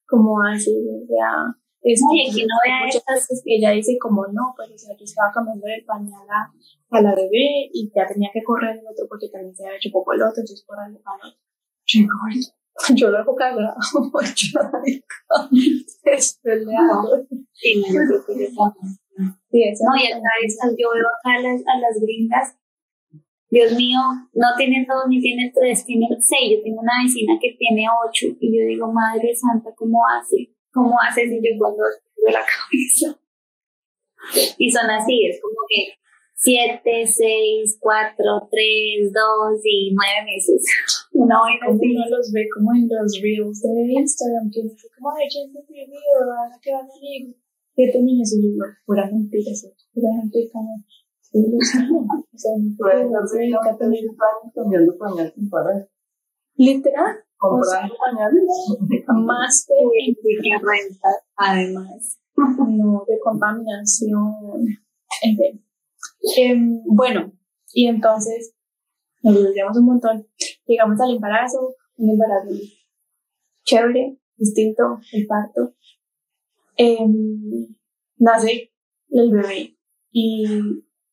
[0.07, 3.71] como así, o sea, es que y aquí no vea muchas estas- veces que ella
[3.71, 6.51] dice como no, pero o sea, yo estaba cambiando el pañal a,
[6.97, 9.89] a la bebé y ya tenía que correr el otro porque también se había hecho
[9.91, 11.35] poco el otro, entonces correr el pañal.
[11.85, 12.39] Yo digo, "Ay,
[12.95, 13.75] yo lo dejo cagado,
[16.03, 17.25] es peleado.
[17.53, 18.47] Sí, no, yo creo que.
[19.51, 22.57] Sí, eso No, y acá estas, yo veo acá a las, a las gringas,
[23.49, 23.99] Dios mío,
[24.33, 26.57] no tienen dos ni tienen tres, tienen seis.
[26.57, 30.52] Yo tengo una vecina que tiene ocho y yo digo, Madre Santa, ¿cómo hace?
[30.73, 33.19] ¿Cómo hace si yo cuando de la cabeza?
[34.57, 35.93] Y son así, es como que
[36.33, 40.65] siete, seis, cuatro, tres, dos y nueve meses.
[41.13, 45.27] Una vaina uno los ve como en los reels de Instagram, que dice como, ay,
[45.29, 46.19] ¿quién se te video?
[46.19, 47.35] Ahora que van a salir
[47.75, 50.83] siete niños y yo pura mentira, eso, pura gente como,
[51.21, 55.89] sí, lo saben, o sea, no no, años cambiando pañal sin parar,
[56.55, 57.17] Literal,
[57.49, 58.43] comprando pañales.
[59.25, 59.77] máster
[60.61, 62.19] renta, además.
[62.35, 64.33] no, de contaminación.
[65.21, 65.65] En fin.
[66.37, 67.33] Em, bueno,
[67.73, 68.55] y entonces
[69.21, 70.27] nos desviamos un montón.
[70.65, 72.49] Llegamos al embarazo, un embarazo
[73.63, 75.75] chévere, distinto, el parto.
[76.77, 77.75] Em,
[78.17, 78.71] nace
[79.09, 79.77] el bebé
[80.11, 80.45] y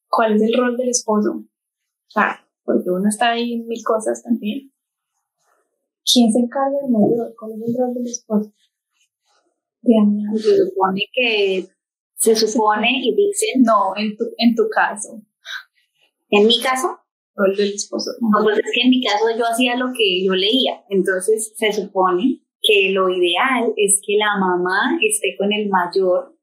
[0.09, 1.31] cuál es el rol del esposo.
[1.33, 4.73] O sea, porque uno está ahí en mil cosas también.
[6.13, 7.35] ¿Quién se encarga del mayor?
[7.39, 8.53] ¿Cuál es el rol del esposo?
[9.83, 11.67] Se supone que,
[12.15, 15.23] se supone y dicen, No, en tu, en tu caso,
[16.31, 16.99] en mi caso,
[17.35, 18.11] rol del esposo.
[18.21, 21.73] No, pues es que en mi caso yo hacía lo que yo leía, entonces se
[21.73, 26.37] supone que lo ideal es que la mamá esté con el mayor,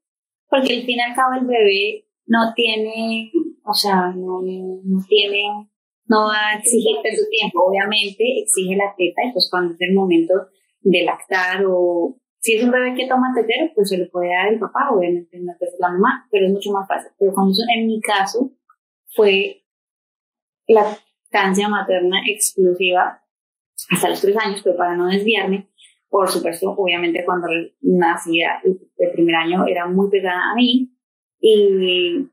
[0.48, 3.30] porque al fin y al cabo el bebé no tiene,
[3.64, 5.70] o sea, no, no tiene,
[6.08, 9.94] no va a exigirte su tiempo, obviamente exige la teta y pues cuando es el
[9.94, 10.34] momento
[10.80, 14.52] de lactar o si es un bebé que toma tetero, pues se le puede dar
[14.52, 17.10] el papá, obviamente no es la mamá, pero es mucho más fácil.
[17.18, 18.52] Pero cuando en mi caso
[19.08, 19.64] fue
[20.66, 23.22] lactancia materna exclusiva
[23.90, 25.68] hasta los tres años, pero para no desviarme,
[26.08, 27.48] por supuesto, obviamente cuando
[27.80, 30.96] nacía el primer año era muy pegada a mí
[31.40, 32.28] y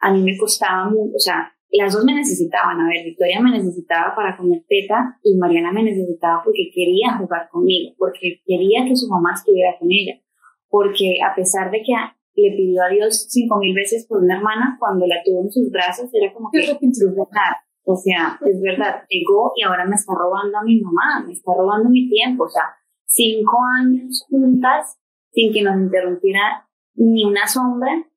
[0.00, 3.50] a mí me costaba mucho, o sea, las dos me necesitaban, a ver, Victoria me
[3.50, 8.96] necesitaba para comer teta y Mariana me necesitaba porque quería jugar conmigo, porque quería que
[8.96, 10.20] su mamá estuviera con ella,
[10.68, 11.92] porque a pesar de que
[12.34, 15.70] le pidió a Dios cinco mil veces por una hermana, cuando la tuvo en sus
[15.70, 20.12] brazos era como que, es verdad, o sea, es verdad, llegó y ahora me está
[20.14, 22.64] robando a mi mamá, me está robando mi tiempo, o sea,
[23.06, 24.98] cinco años juntas
[25.30, 28.09] sin que nos interrumpiera ni una sombra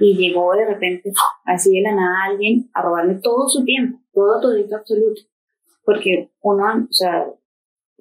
[0.00, 1.12] y llegó de repente,
[1.44, 5.22] así de la nada, alguien a robarme todo su tiempo, todo, todito, absoluto.
[5.84, 7.26] Porque uno, o sea,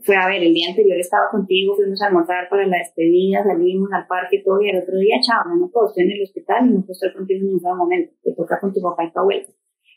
[0.04, 3.90] fue a ver, el día anterior estaba contigo, fuimos a almorzar para la despedida, salimos
[3.92, 6.74] al parque todo, y el otro día, chao, no puedo, estoy en el hospital y
[6.74, 9.48] no puedo estar contigo en ningún momento, te toca con tu papá y tu abuela.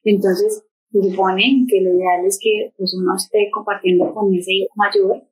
[0.04, 4.72] Entonces, se supone que lo ideal es que pues, uno esté compartiendo con ese hijo
[4.74, 5.22] mayor,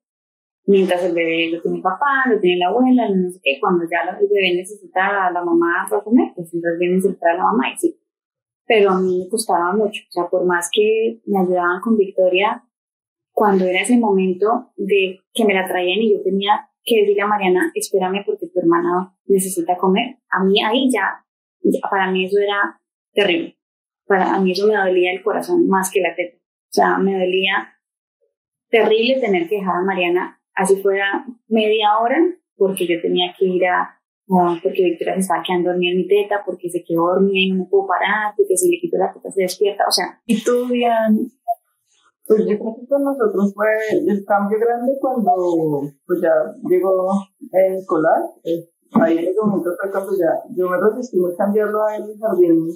[0.68, 3.84] mientras el bebé lo tiene el papá, lo tiene la abuela, no sé qué, cuando
[3.90, 7.72] ya el bebé necesita a la mamá para comer, pues entonces viene a la mamá
[7.72, 8.00] y sí.
[8.66, 12.64] Pero a mí me costaba mucho, o sea, por más que me ayudaban con Victoria,
[13.32, 17.26] cuando era ese momento de que me la traían y yo tenía que decirle a
[17.26, 21.24] Mariana, espérame porque tu hermana necesita comer, a mí ahí ya,
[21.90, 22.80] para mí eso era
[23.12, 23.58] terrible
[24.08, 26.36] para a mí eso me dolía el corazón más que la teta.
[26.36, 27.74] O sea, me dolía
[28.70, 32.18] terrible tener que dejar a Mariana así fuera media hora,
[32.56, 33.94] porque yo tenía que ir a,
[34.62, 37.64] porque Victoria se estaba quedando dormida en mi teta, porque se quedó dormida y no
[37.64, 40.20] me puedo parar, porque si le quito la teta se despierta, o sea.
[40.26, 41.30] ¿Y tú, Diane?
[42.26, 46.34] Pues yo creo que con nosotros fue el cambio grande cuando pues ya
[46.68, 47.08] llegó
[47.52, 48.20] el escolar.
[48.44, 48.68] Eh,
[49.00, 52.68] ahí en ese momento fue ya yo me resistí a cambiarlo a el jardín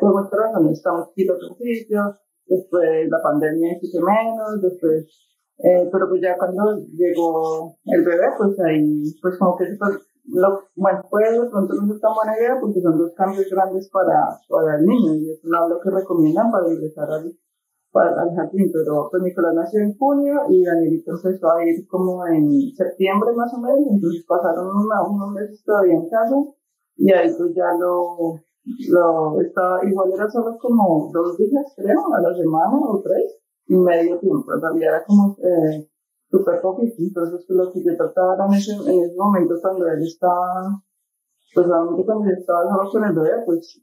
[0.00, 5.06] por muchas razones, estamos quitando ejercicios, después la pandemia hizo menos, después,
[5.58, 9.88] eh, pero pues ya cuando llegó el bebé, pues ahí, pues como que fue,
[10.26, 13.88] lo, bueno, pues de pronto no es tan buena idea porque son dos cambios grandes
[13.90, 17.30] para, para el niño y es lo que recomiendan para ingresar al,
[17.92, 22.74] al jardín, pero pues Nicolás nació en junio y Danielito empezó a ir como en
[22.74, 26.36] septiembre más o menos, entonces pasaron unos meses todavía en casa
[26.96, 28.40] y ahí pues ya lo,
[28.90, 34.18] lo estaba, igual era solo como dos días, creo, a la semana o tres, medio
[34.18, 34.52] tiempo.
[34.52, 35.88] En era como eh,
[36.30, 36.94] súper poquito.
[36.98, 40.82] Entonces, pues, lo que yo trataba en ese, en ese momento cuando él estaba,
[41.54, 43.80] pues realmente cuando yo estaba solo con el bebé, pues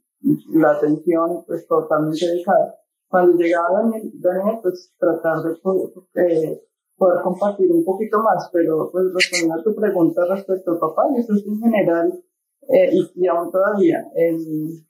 [0.54, 2.76] la atención pues totalmente dedicada.
[3.08, 6.62] Cuando llegaba Daniel, Daniel pues tratar de poder, eh,
[6.96, 11.20] poder compartir un poquito más, pero pues respondiendo a tu pregunta respecto al papá, y
[11.20, 12.24] eso es en general
[12.68, 14.86] eh, y, aún todavía, él,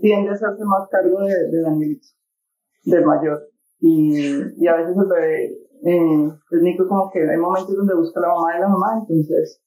[0.00, 2.06] tiende a hacerse más cargo de, de Danielito,
[2.84, 3.50] del mayor.
[3.80, 5.44] Y, y, a veces el bebé,
[5.84, 9.60] eh, pues Nico como que hay momentos donde busca la mamá de la mamá, entonces,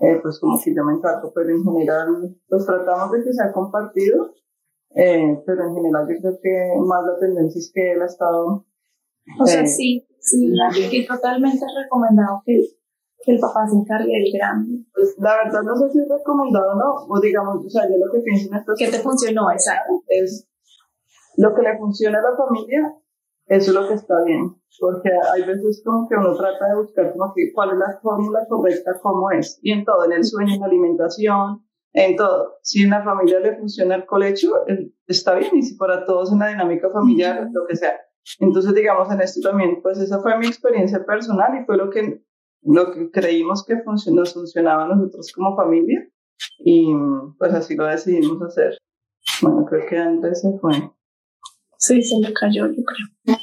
[0.00, 3.52] eh, pues como que yo me encargo, pero en general, pues tratamos de que sea
[3.52, 4.32] compartido,
[4.94, 8.64] eh, pero en general yo creo que más la tendencia es que él ha estado...
[9.40, 10.52] O sea, eh, sí, sí,
[10.92, 12.62] y totalmente recomendado que
[13.24, 14.84] que el papá se encargue del grande.
[14.94, 17.96] Pues la verdad no sé si es recomendado o no, o digamos, o sea, yo
[17.98, 19.50] lo que pienso en esto ¿Qué te funcionó?
[19.50, 20.02] Exacto.
[20.06, 20.48] Es
[21.36, 22.94] lo que le funciona a la familia,
[23.48, 27.12] eso es lo que está bien, porque hay veces como que uno trata de buscar
[27.12, 30.54] como que cuál es la fórmula correcta, cómo es, y en todo, en el sueño,
[30.54, 32.58] en la alimentación, en todo.
[32.62, 34.52] Si en la familia le funciona el colecho,
[35.06, 37.98] está bien, y si para todos en la dinámica familiar, lo que sea.
[38.40, 42.22] Entonces, digamos, en esto también, pues esa fue mi experiencia personal y fue lo que
[42.62, 43.76] lo que creímos que
[44.12, 46.06] nos funcionaba a nosotros como familia
[46.58, 46.92] y
[47.38, 48.76] pues así lo decidimos hacer.
[49.42, 50.72] Bueno, creo que Andrés se fue.
[51.78, 53.38] Sí, se le cayó, yo creo.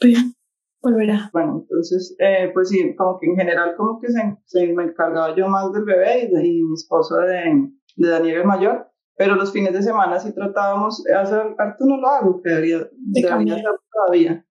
[0.00, 0.20] Pero
[0.82, 1.30] volverá.
[1.32, 5.48] Bueno, entonces, eh, pues sí, como que en general como que se, me encargaba yo
[5.48, 9.82] más del bebé y, mi esposo de, de Daniel el mayor, pero los fines de
[9.82, 14.44] semana sí tratábamos, hacer, harto no lo hago, que debería, debería todavía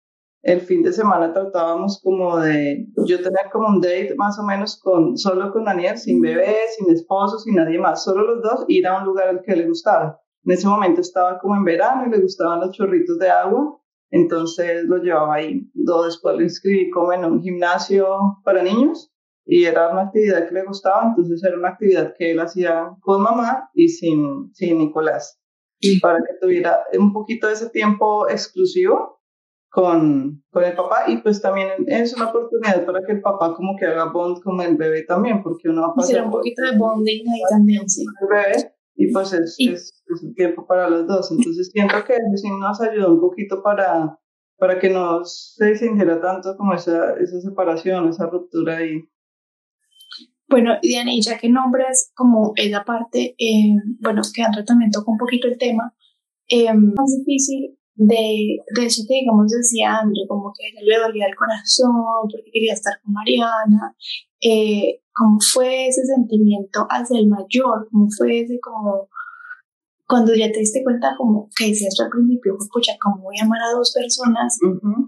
[0.42, 4.80] el fin de semana tratábamos como de yo tener como un date más o menos
[4.80, 8.86] con solo con Daniel, sin bebé, sin esposo, sin nadie más, solo los dos, ir
[8.86, 10.18] a un lugar al que le gustara.
[10.44, 13.78] En ese momento estaba como en verano y le gustaban los chorritos de agua,
[14.10, 15.70] entonces lo llevaba ahí.
[15.74, 19.12] Luego después lo inscribí como en un gimnasio para niños
[19.44, 23.22] y era una actividad que le gustaba, entonces era una actividad que él hacía con
[23.22, 25.40] mamá y sin, sin Nicolás,
[26.02, 29.20] para que tuviera un poquito de ese tiempo exclusivo
[29.70, 33.76] con, con el papá y pues también es una oportunidad para que el papá como
[33.76, 36.24] que haga bond con el bebé también, porque uno va a pasar...
[36.24, 38.04] un poquito de bonding ahí también, sí.
[38.20, 41.30] El bebé y pues es, es, un tiempo para los dos.
[41.30, 44.18] Entonces siento que sí nos ayudó un poquito para,
[44.58, 49.02] para que no se sintiera tanto como esa, esa separación, esa ruptura ahí.
[50.50, 55.12] Bueno, Diana, y ya que nombres como esa parte, eh, bueno, que André también tocó
[55.12, 55.94] un poquito el tema,
[56.48, 61.36] eh, más difícil de, de eso que, digamos, decía André, como que le dolía el
[61.36, 61.92] corazón
[62.22, 63.94] porque quería estar con Mariana,
[64.40, 69.08] eh, cómo fue ese sentimiento hacia el mayor, cómo fue ese como
[70.08, 73.60] cuando ya te diste cuenta como que decías al principio, escucha, ¿cómo voy a amar
[73.60, 74.58] a dos personas?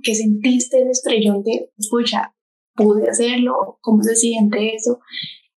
[0.03, 2.35] que sentiste el estrellón de, escucha,
[2.75, 3.79] pude hacerlo?
[3.81, 5.01] ¿Cómo se siente eso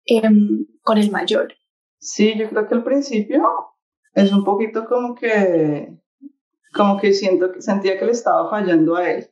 [0.06, 1.54] em, con el mayor?
[2.00, 3.44] Sí, yo creo que al principio
[4.14, 6.00] es un poquito como que
[6.76, 9.28] como que siento, sentía que le estaba fallando a él.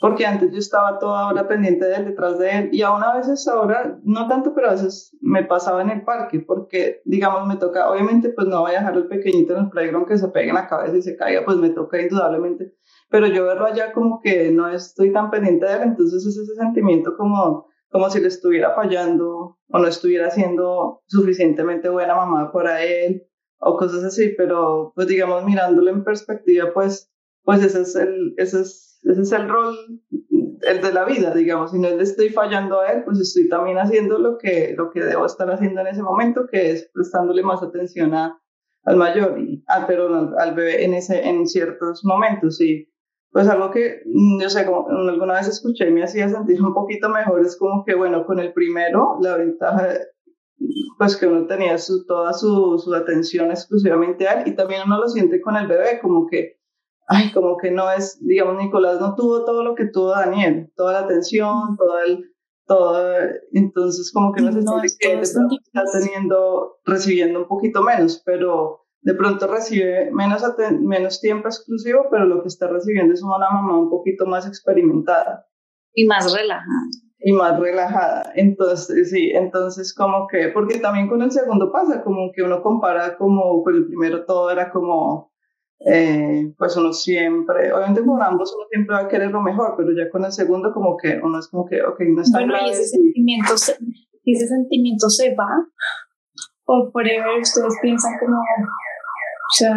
[0.00, 3.16] porque antes yo estaba toda hora pendiente de él, detrás de él, y aún a
[3.16, 7.54] veces ahora, no tanto, pero a veces me pasaba en el parque, porque, digamos, me
[7.56, 10.48] toca, obviamente, pues no voy a dejar el pequeñito en el playground que se pegue
[10.48, 12.74] en la cabeza y se caiga, pues me toca indudablemente,
[13.10, 16.54] pero yo verlo allá como que no estoy tan pendiente de él, entonces es ese
[16.56, 22.82] sentimiento como, como si le estuviera fallando o no estuviera siendo suficientemente buena mamá para
[22.82, 23.28] él
[23.62, 27.10] o cosas así, pero pues digamos mirándolo en perspectiva, pues,
[27.44, 29.76] pues ese es el, ese es ese es el rol,
[30.62, 31.72] el de la vida, digamos.
[31.72, 35.00] Si no le estoy fallando a él, pues estoy también haciendo lo que, lo que
[35.00, 38.40] debo estar haciendo en ese momento, que es prestándole más atención a,
[38.84, 42.60] al mayor, y, al, pero al, bebé en, ese, en ciertos momentos.
[42.60, 42.88] Y
[43.32, 44.02] pues algo que,
[44.40, 47.84] yo sé, como alguna vez escuché y me hacía sentir un poquito mejor, es como
[47.84, 49.88] que, bueno, con el primero, la ventaja
[50.98, 54.98] pues que uno tenía su, toda su, su atención exclusivamente a él y también uno
[54.98, 56.62] lo siente con el bebé, como que
[57.08, 60.92] ay, como que no es, digamos, Nicolás no tuvo todo lo que tuvo Daniel, toda
[60.92, 62.32] la atención, todo el,
[62.66, 63.18] todo,
[63.52, 69.14] entonces como que no, se siente que está teniendo, recibiendo un poquito menos, pero de
[69.14, 70.42] pronto recibe menos,
[70.80, 75.46] menos tiempo exclusivo, pero lo que está recibiendo es una mamá un poquito más experimentada.
[75.94, 76.88] Y más relajada.
[77.24, 78.32] Y más relajada.
[78.34, 83.16] Entonces, sí, entonces como que, porque también con el segundo pasa, como que uno compara
[83.16, 85.32] como con el primero todo era como
[85.84, 89.90] eh, pues uno siempre, obviamente con ambos uno siempre va a querer lo mejor, pero
[89.90, 92.70] ya con el segundo como que uno es como que, ok, no está Bueno, y
[92.70, 93.72] ese, sentimiento se,
[94.24, 95.50] ese sentimiento se va,
[96.66, 99.74] o forever ustedes piensan como, o sea,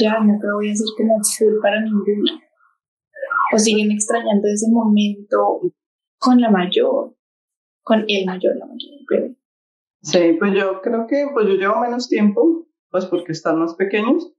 [0.00, 2.40] ya no te voy a hacer como full para ninguna,
[3.52, 5.60] o siguen extrañando ese momento
[6.24, 7.14] con la mayor,
[7.82, 9.34] con el mayor, la mayor,
[10.00, 14.32] Sí, pues yo creo que pues yo llevo menos tiempo, pues porque están más pequeños,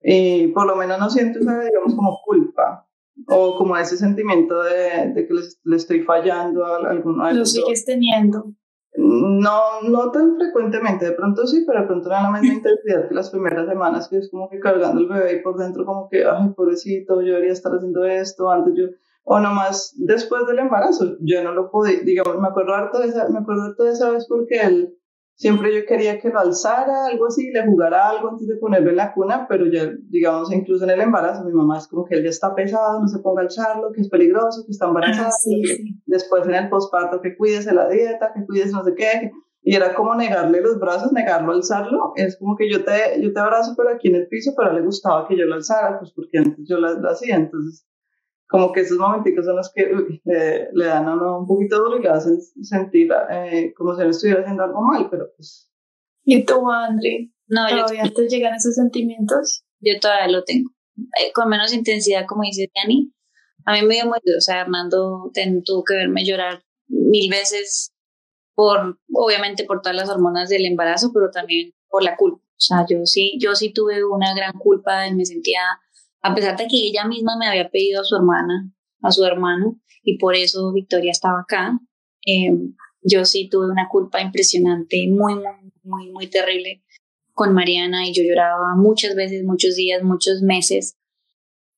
[0.00, 2.88] y por lo menos no siento esa, digamos, como culpa
[3.28, 5.34] o como ese sentimiento de, de que
[5.64, 8.52] le estoy fallando a alguno de Lo sigues teniendo.
[8.94, 13.14] No, no tan frecuentemente, de pronto sí, pero de pronto no la misma intensidad que
[13.14, 16.24] las primeras semanas, que es como que cargando el bebé y por dentro como que,
[16.24, 18.84] ay, pobrecito, yo debería estar haciendo esto, antes yo,
[19.24, 23.28] o nomás después del embarazo, yo no lo podía, digamos, me acuerdo harto de esa,
[23.28, 24.94] me acuerdo harto de esa vez porque él,
[25.34, 28.96] siempre yo quería que lo alzara, algo así, le jugara algo antes de ponerlo en
[28.96, 32.24] la cuna, pero ya, digamos, incluso en el embarazo, mi mamá es como que él
[32.24, 35.30] ya está pesado, no se ponga a alzarlo, que es peligroso, que está embarazada.
[36.06, 39.30] Después en el posparto, que cuídese la dieta, que cuídese no sé qué.
[39.64, 42.12] Y era como negarle los brazos, negarlo, alzarlo.
[42.16, 44.82] Es como que yo te, yo te abrazo, pero aquí en el piso, pero le
[44.82, 47.36] gustaba que yo lo alzara, pues porque antes yo lo hacía.
[47.36, 47.86] Entonces,
[48.52, 49.90] como que esos momenticos son los que
[50.24, 54.42] le, dan a uno un poquito de dolor y sentir eh, como si no estuviera
[54.42, 55.70] haciendo algo mal, pero pues...
[56.22, 57.32] ¿Y tú, André?
[57.46, 59.64] No, ¿Todavía te llegan esos sentimientos?
[59.80, 60.70] Yo todavía lo tengo.
[61.18, 63.10] Eh, con menos intensidad, como dice Dani.
[63.64, 64.36] A mí me dio muy duro.
[64.36, 65.30] O sea, Hernando
[65.64, 67.94] tuvo que verme llorar mil veces
[68.54, 72.44] por, obviamente, por todas las hormonas del embarazo, pero también por la culpa.
[72.44, 75.62] O sea, yo sí, yo sí tuve una gran culpa, me sentía
[76.22, 79.80] a pesar de que ella misma me había pedido a su hermana, a su hermano,
[80.02, 81.78] y por eso Victoria estaba acá,
[82.24, 86.82] em, yo sí tuve una culpa impresionante, muy, muy, muy, muy terrible
[87.32, 90.96] con Mariana y yo lloraba muchas veces, muchos días, muchos meses,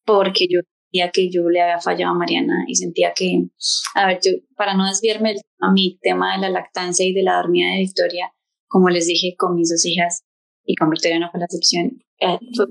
[0.04, 3.46] porque yo sentía que yo le había fallado a Mariana y sentía que,
[3.94, 7.36] a ver, yo, para no desviarme a mi tema de la lactancia y de la
[7.36, 8.32] dormida de Victoria,
[8.68, 10.24] como les dije con mis dos hijas
[10.64, 12.66] y con Victoria no fue la excepción, eh, fue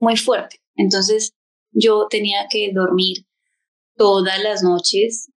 [0.00, 0.61] muy fuerte.
[0.76, 1.34] Entonces
[1.70, 3.26] yo tenía que dormir
[3.96, 5.30] todas las noches.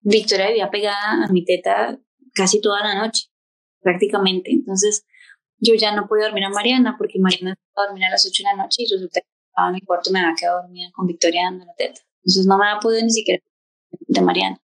[0.00, 1.98] Victoria vivía pegada a mi teta
[2.34, 3.28] casi toda la noche,
[3.80, 4.50] prácticamente.
[4.50, 5.04] Entonces
[5.58, 8.42] yo ya no podía dormir a Mariana porque Mariana estaba a dormir a las 8
[8.42, 11.06] de la noche y resulta que estaba en mi cuarto me había quedado dormida con
[11.06, 12.00] Victoria dando la teta.
[12.18, 13.42] Entonces no me había podido ni siquiera
[13.90, 14.60] de Mariana.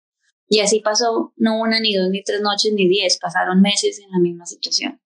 [0.48, 3.18] Y así pasó no una, ni dos, ni tres noches, ni diez.
[3.18, 5.00] Pasaron meses en la misma situación.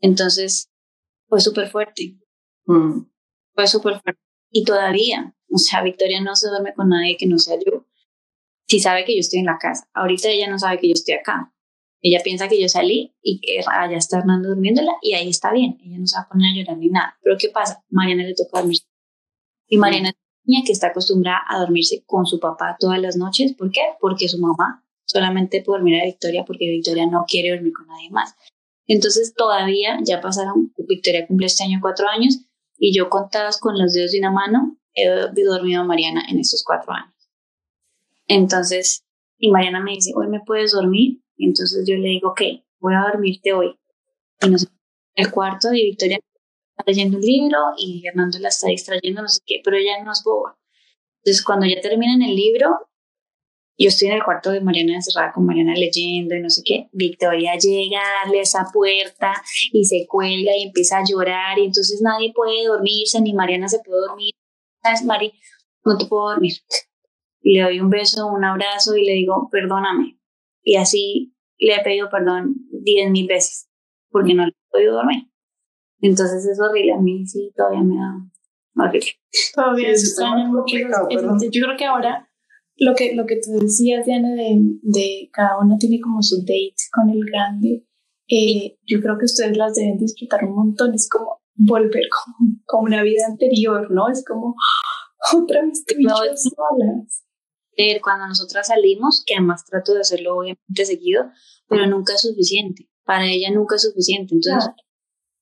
[0.00, 0.70] Entonces
[1.26, 2.18] fue súper fuerte.
[2.66, 3.13] Mm
[3.54, 4.20] fue súper fuerte.
[4.50, 7.86] Y todavía, o sea, Victoria no se duerme con nadie que no sea yo.
[8.68, 9.88] Si sabe que yo estoy en la casa.
[9.94, 11.52] Ahorita ella no sabe que yo estoy acá.
[12.00, 15.78] Ella piensa que yo salí y que allá está Hernando durmiéndola y ahí está bien.
[15.82, 17.18] Ella no se va a poner a llorar ni nada.
[17.22, 17.82] Pero ¿qué pasa?
[17.88, 18.78] Mariana le toca dormir.
[19.68, 23.16] Y Mariana es una niña que está acostumbrada a dormirse con su papá todas las
[23.16, 23.54] noches.
[23.54, 23.80] ¿Por qué?
[24.00, 28.10] Porque su mamá solamente puede dormir a Victoria porque Victoria no quiere dormir con nadie
[28.10, 28.34] más.
[28.86, 32.40] Entonces todavía ya pasaron, Victoria cumple este año cuatro años,
[32.78, 35.08] y yo contadas con los dedos de una mano he
[35.44, 37.14] dormido a Mariana en estos cuatro años.
[38.26, 39.04] Entonces,
[39.38, 41.20] y Mariana me dice, hoy me puedes dormir.
[41.36, 42.42] Y entonces yo le digo, ok,
[42.78, 43.76] voy a dormirte hoy.
[44.40, 44.68] Y nos
[45.16, 49.40] el cuarto de Victoria está leyendo un libro y Hernando la está distrayendo, no sé
[49.46, 50.58] qué, pero ella no es boba.
[51.18, 52.88] Entonces, cuando ya terminan el libro,
[53.76, 56.88] yo estoy en el cuarto de Mariana encerrada con Mariana leyendo y no sé qué.
[56.92, 59.32] Victoria llega a darle esa puerta
[59.72, 63.80] y se cuelga y empieza a llorar y entonces nadie puede dormirse, ni Mariana se
[63.80, 64.32] puede dormir.
[64.82, 65.32] ¿Sabes, Mari?
[65.84, 66.52] No te puedo dormir.
[67.42, 70.20] le doy un beso, un abrazo y le digo, perdóname.
[70.62, 73.68] Y así le he pedido perdón diez mil veces
[74.10, 75.28] porque no le he podido dormir.
[76.00, 76.92] Entonces es horrible.
[76.92, 79.10] A mí sí todavía me da horrible.
[79.52, 80.76] Todavía extraña mucho.
[80.76, 82.30] Yo creo que ahora
[82.76, 86.74] lo que, lo que tú decías, Diana, de, de cada uno tiene como su date
[86.92, 87.86] con el grande,
[88.28, 90.94] eh, yo creo que ustedes las deben disfrutar un montón.
[90.94, 94.08] Es como volver como, como una vida anterior, ¿no?
[94.08, 94.54] Es como
[95.34, 97.24] otra vez que no, solas.
[98.02, 101.24] Cuando nosotras salimos, que además trato de hacerlo obviamente seguido,
[101.68, 102.88] pero nunca es suficiente.
[103.04, 104.34] Para ella nunca es suficiente.
[104.34, 104.70] Entonces,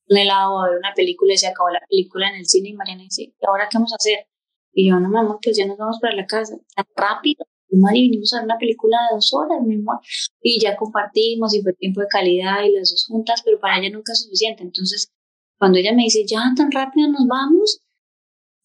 [0.06, 2.72] le lavo a ver una película y se acabó la película en el cine y
[2.74, 4.26] Mariana dice, ¿y ahora qué vamos a hacer?
[4.72, 6.56] Y yo, no, mamá, pues ya nos vamos para la casa.
[6.74, 7.46] Tan rápido.
[7.68, 9.98] Y Mari, vinimos a ver una película de dos horas, mi amor.
[10.40, 13.90] Y ya compartimos y fue tiempo de calidad y las dos juntas, pero para ella
[13.90, 14.62] nunca es suficiente.
[14.62, 15.10] Entonces,
[15.58, 17.80] cuando ella me dice, ya tan rápido nos vamos,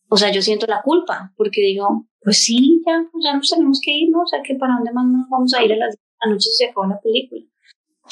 [0.09, 3.79] o sea, yo siento la culpa, porque digo, pues sí, ya, pues ya nos tenemos
[3.83, 4.21] que ir, ¿no?
[4.21, 5.97] O sea, que para dónde más nos vamos a ir a las
[6.27, 7.41] noches se acabó la película.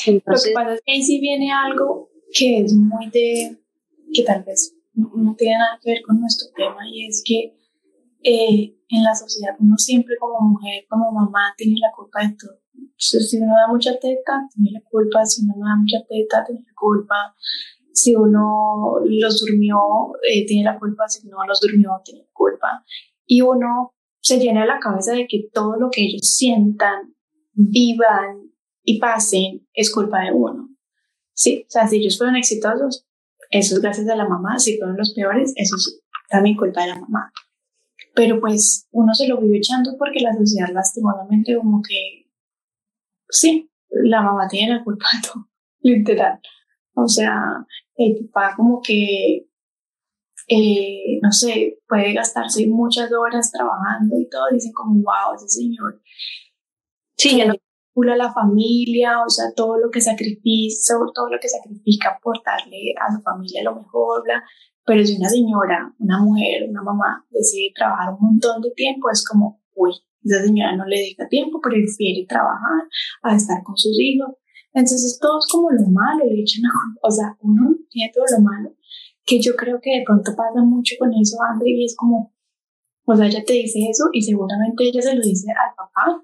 [0.05, 3.57] Entonces, Lo que pasa es que ahí sí viene algo que es muy de,
[4.13, 7.55] que tal vez no tiene nada que ver con nuestro tema, y es que
[8.27, 12.59] eh, en la sociedad uno siempre como mujer, como mamá, tiene la culpa de todo.
[12.97, 15.23] Si uno da mucha teta, tiene la culpa.
[15.25, 17.35] Si uno no da mucha teta, tiene la culpa.
[17.93, 19.77] Si uno los durmió,
[20.27, 21.07] eh, tiene la culpa.
[21.07, 22.83] Si no los durmió, tiene la culpa.
[23.27, 27.13] Y uno se llena la cabeza de que todo lo que ellos sientan,
[27.53, 28.51] vivan
[28.83, 30.69] y pasen es culpa de uno.
[31.33, 33.05] Sí, o sea, si ellos fueron exitosos,
[33.51, 34.57] eso es gracias a la mamá.
[34.57, 37.31] Si fueron los peores, eso es también culpa de la mamá
[38.15, 42.31] pero pues uno se lo vive echando porque la sociedad lastimosamente como que,
[43.29, 45.49] sí, la mamá tiene la culpa de todo,
[45.81, 46.39] literal.
[46.95, 47.65] O sea,
[47.97, 49.47] el papá como que,
[50.47, 56.01] eh, no sé, puede gastarse muchas horas trabajando y todo, dicen como, wow, ese señor.
[57.17, 57.55] Sí, ya no
[58.03, 60.75] a la familia, o sea, todo lo que sacrifica,
[61.13, 64.43] todo lo que sacrifica por darle a su familia lo mejor, bla,
[64.85, 69.27] pero si una señora, una mujer, una mamá decide trabajar un montón de tiempo, es
[69.27, 69.91] como, uy,
[70.23, 72.87] esa señora no le dedica tiempo, prefiere trabajar
[73.23, 74.29] a estar con sus hijos.
[74.73, 76.69] Entonces todo es como lo malo, le echan a,
[77.01, 78.75] o sea, uno tiene todo lo malo,
[79.25, 82.33] que yo creo que de pronto pasa mucho con eso, André, y es como,
[83.05, 86.23] o sea, ella te dice eso y seguramente ella se lo dice al papá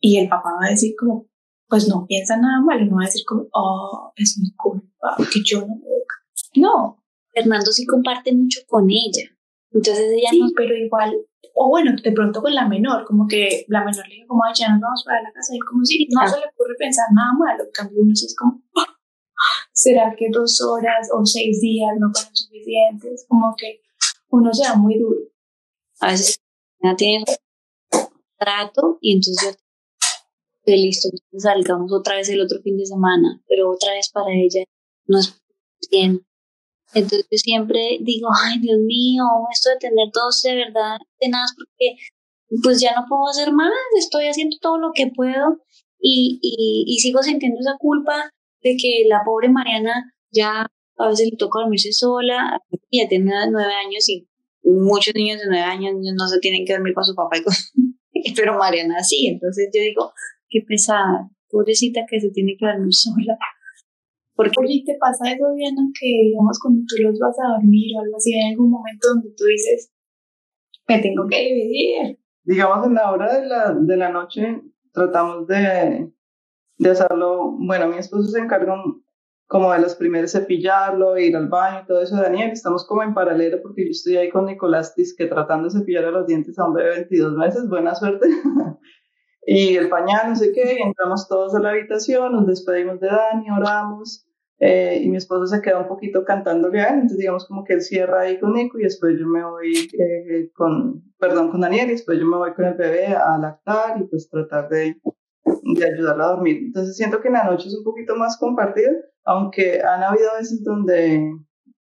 [0.00, 1.26] y el papá va a decir como,
[1.68, 5.40] pues no piensa nada malo, no va a decir como, oh, es mi culpa, que
[5.44, 7.01] yo no me No,
[7.32, 9.30] Fernando sí comparte mucho con ella.
[9.70, 11.16] Entonces ella sí, pero igual,
[11.54, 14.52] o bueno, de pronto con la menor, como que la menor le dijo como, ay,
[14.54, 17.32] ya nos vamos para la casa, y como si no se le ocurre pensar nada
[17.38, 18.98] malo, en cambio uno sí es como, ah,
[19.72, 23.24] ¿será que dos horas o seis días no fueron suficientes?
[23.28, 23.80] Como que
[24.28, 25.20] uno se da muy duro.
[26.00, 26.40] A veces
[26.82, 27.24] ya tiene
[28.38, 29.56] trato y entonces
[30.66, 34.32] yo, listo, entonces salgamos otra vez el otro fin de semana, pero otra vez para
[34.32, 34.64] ella
[35.06, 35.40] no es
[35.90, 36.26] bien
[36.94, 41.96] entonces siempre digo, ay Dios mío, esto de tener dos de verdad nada porque
[42.62, 45.62] pues ya no puedo hacer más, estoy haciendo todo lo que puedo
[45.98, 48.30] y, y, sigo sintiendo esa culpa
[48.60, 50.66] de que la pobre Mariana ya
[50.98, 54.28] a veces le toca dormirse sola, ya tiene nueve años y
[54.64, 57.36] muchos niños de nueve años no se tienen que dormir con su papá,
[58.12, 60.12] y pero Mariana sí, entonces yo digo,
[60.48, 63.38] qué pesada, pobrecita que se tiene que dormir sola.
[64.34, 68.00] Porque Oye, ¿te pasa eso, Diana, que digamos cuando tú los vas a dormir o
[68.00, 69.92] algo así, hay algún momento donde tú dices,
[70.88, 72.18] me tengo que dividir?
[72.44, 74.62] Digamos, en la hora de la, de la noche
[74.92, 76.10] tratamos de,
[76.78, 78.74] de hacerlo, bueno, mi esposo se encarga
[79.46, 82.16] como de los primeros cepillarlo, ir al baño y todo eso.
[82.16, 86.06] Daniel, estamos como en paralelo porque yo estoy ahí con Nicolás que tratando de cepillar
[86.06, 88.28] a los dientes a un bebé de 22 meses, buena suerte.
[89.44, 93.08] y el pañal, no sé qué, y entramos todos a la habitación, nos despedimos de
[93.08, 94.26] Dani, oramos,
[94.64, 97.80] eh, y mi esposo se queda un poquito cantando a entonces digamos como que él
[97.80, 101.92] cierra ahí con Nico y después yo me voy eh, con, perdón, con Daniel y
[101.94, 104.94] después yo me voy con el bebé a lactar y pues tratar de,
[105.44, 106.58] de ayudarlo a dormir.
[106.58, 108.92] Entonces siento que en la noche es un poquito más compartido,
[109.24, 111.20] aunque han habido veces donde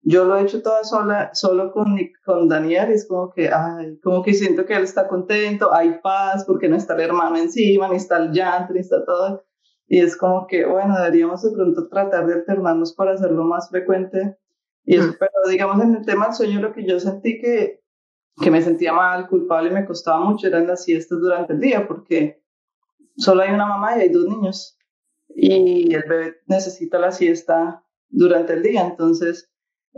[0.10, 4.24] yo lo he hecho toda sola, solo con, con Daniel, es como que, ay, como
[4.24, 7.98] que siento que él está contento, hay paz, porque no está el hermano encima, ni
[7.98, 9.44] está el llanto, ni está todo.
[9.86, 14.38] Y es como que, bueno, deberíamos de pronto tratar de alternarnos para hacerlo más frecuente.
[14.86, 15.16] Y eso, mm.
[15.20, 17.82] pero digamos en el tema del sueño, lo que yo sentí que
[18.40, 21.88] que me sentía mal, culpable y me costaba mucho eran las siestas durante el día,
[21.88, 22.44] porque
[23.16, 24.78] solo hay una mamá y hay dos niños.
[25.30, 28.86] Y el bebé necesita la siesta durante el día.
[28.86, 29.52] Entonces,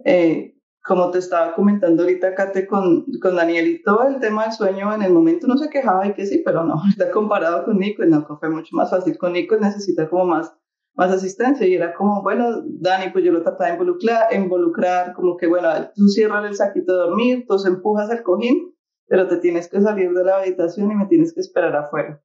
[0.05, 4.53] eh, como te estaba comentando ahorita, Kate, con, con Daniel y todo el tema del
[4.53, 7.77] sueño, en el momento no se quejaba y que sí, pero no, está comparado con
[7.77, 9.17] Nico, no, fue mucho más fácil.
[9.17, 10.53] Con Nico necesita como más,
[10.95, 15.37] más asistencia y era como, bueno, Dani, pues yo lo trataba de involucrar, involucrar como
[15.37, 18.73] que, bueno, tú cierras el saquito de dormir, tú empujas el cojín,
[19.07, 22.21] pero te tienes que salir de la habitación y me tienes que esperar afuera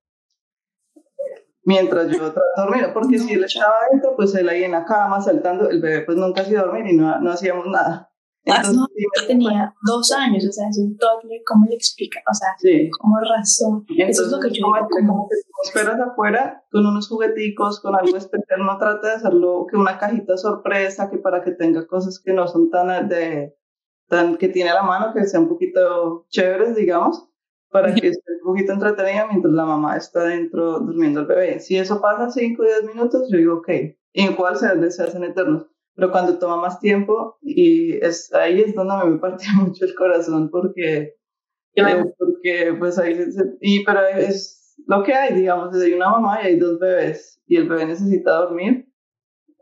[1.65, 4.85] mientras yo trato de dormir, porque si él estaba adentro, pues él ahí en la
[4.85, 8.11] cama saltando, el bebé pues nunca hacía dormir y no, no hacíamos nada.
[8.47, 12.21] Ah, Entonces, tenía dos años, o sea, es un toddler, ¿cómo le explica?
[12.31, 12.91] O sea, sí.
[12.91, 13.87] ¿cómo razón?
[13.97, 14.89] Eso es lo que yo digo.
[14.91, 19.79] Como que esperas afuera con unos jugueticos, con algo especial, no trata de hacerlo que
[19.79, 23.57] una cajita sorpresa, que para que tenga cosas que no son tan de,
[24.09, 27.27] tan que tiene a la mano, que sean un poquito chéveres, digamos
[27.75, 31.59] para que esté un poquito entretenida mientras la mamá está dentro durmiendo el bebé.
[31.59, 33.69] Si eso pasa 5 o 10 minutos, yo digo, ok,
[34.13, 35.67] igual se, se hacen eternos.
[35.97, 40.51] Pero cuando toma más tiempo, y es, ahí es donde me partía mucho el corazón,
[40.51, 41.17] porque,
[41.75, 43.19] eh, porque pues ahí,
[43.61, 47.57] y, pero es lo que hay, digamos, hay una mamá y hay dos bebés, y
[47.57, 48.89] el bebé necesita dormir.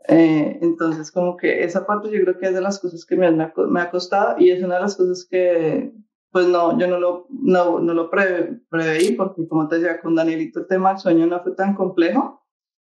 [0.07, 3.31] Eh, entonces, como que esa parte yo creo que es de las cosas que me,
[3.31, 5.93] me ha costado y es una de las cosas que,
[6.33, 10.61] pues no, yo no lo, no, no lo preveí porque como te decía, con Danielito
[10.61, 12.43] el tema del sueño no fue tan complejo,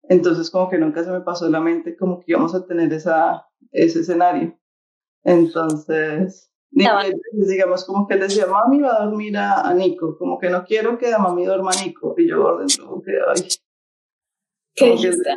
[0.03, 2.93] entonces como que nunca se me pasó en la mente como que íbamos a tener
[2.93, 4.57] esa, ese escenario.
[5.25, 10.63] Entonces, digamos como que él decía, mami va a dormir a, Nico, como que no
[10.63, 13.45] quiero que a mami duerma a Nico, y yo por dentro como que, ay.
[14.73, 15.29] ¿Qué dijiste?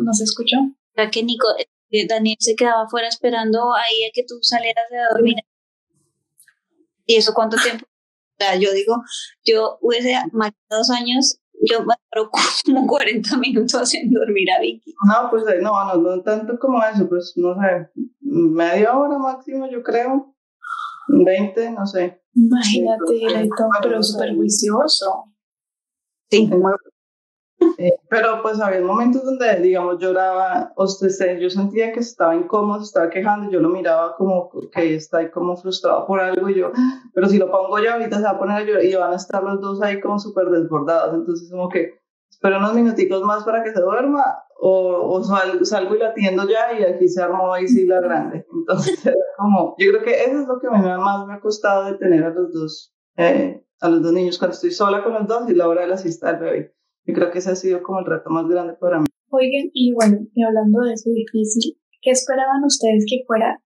[0.00, 0.56] no, se, escuchó.
[0.94, 1.48] ¿Para que Nico,
[1.90, 5.34] eh, Daniel se quedaba afuera esperando ahí a que tú salieras a dormir?
[7.06, 7.86] ¿Y eso cuánto tiempo?
[7.86, 9.02] O sea, yo digo,
[9.44, 12.30] yo hubiese más de dos años, yo me paro
[12.66, 14.94] como 40 minutos en dormir a Vicky.
[15.06, 17.88] No, pues no, no, no tanto como eso, pues no sé,
[18.20, 20.34] media hora máximo yo creo,
[21.08, 22.22] 20, no sé.
[22.34, 23.48] Imagínate,
[23.82, 25.32] pero súper juicioso.
[26.30, 26.72] Sí, muy
[28.08, 33.10] pero pues había momentos donde, digamos, lloraba, o sea, yo sentía que estaba incómodo, estaba
[33.10, 36.72] quejando, yo lo miraba como que está ahí como frustrado por algo y yo,
[37.14, 39.16] pero si lo pongo yo ahorita se va a poner a llorar y van a
[39.16, 42.00] estar los dos ahí como súper desbordados, entonces como que
[42.30, 44.22] espero unos minuticos más para que se duerma
[44.58, 48.46] o, o salgo y la atiendo ya y aquí se armó ahí sí la grande.
[48.52, 49.02] Entonces
[49.36, 51.94] como, yo creo que eso es lo que a mí más me ha costado de
[51.94, 55.48] tener a los dos, eh, a los dos niños cuando estoy sola con los dos
[55.48, 56.75] y la hora de la siesta del bebé
[57.06, 59.06] y creo que ese ha sido como el reto más grande para mí.
[59.30, 63.62] Oigan, y bueno, y hablando de eso difícil, ¿qué esperaban ustedes que fuera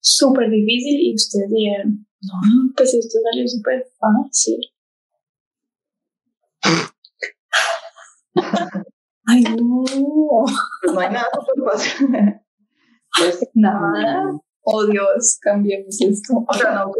[0.00, 4.60] súper difícil y ustedes dijeron, no, pues esto salió súper fácil?
[9.26, 9.84] Ay, no.
[10.82, 12.08] Pues no hay nada súper fácil.
[13.18, 16.44] Pues nada oh Dios, cambiemos esto.
[16.46, 16.92] O sea, no,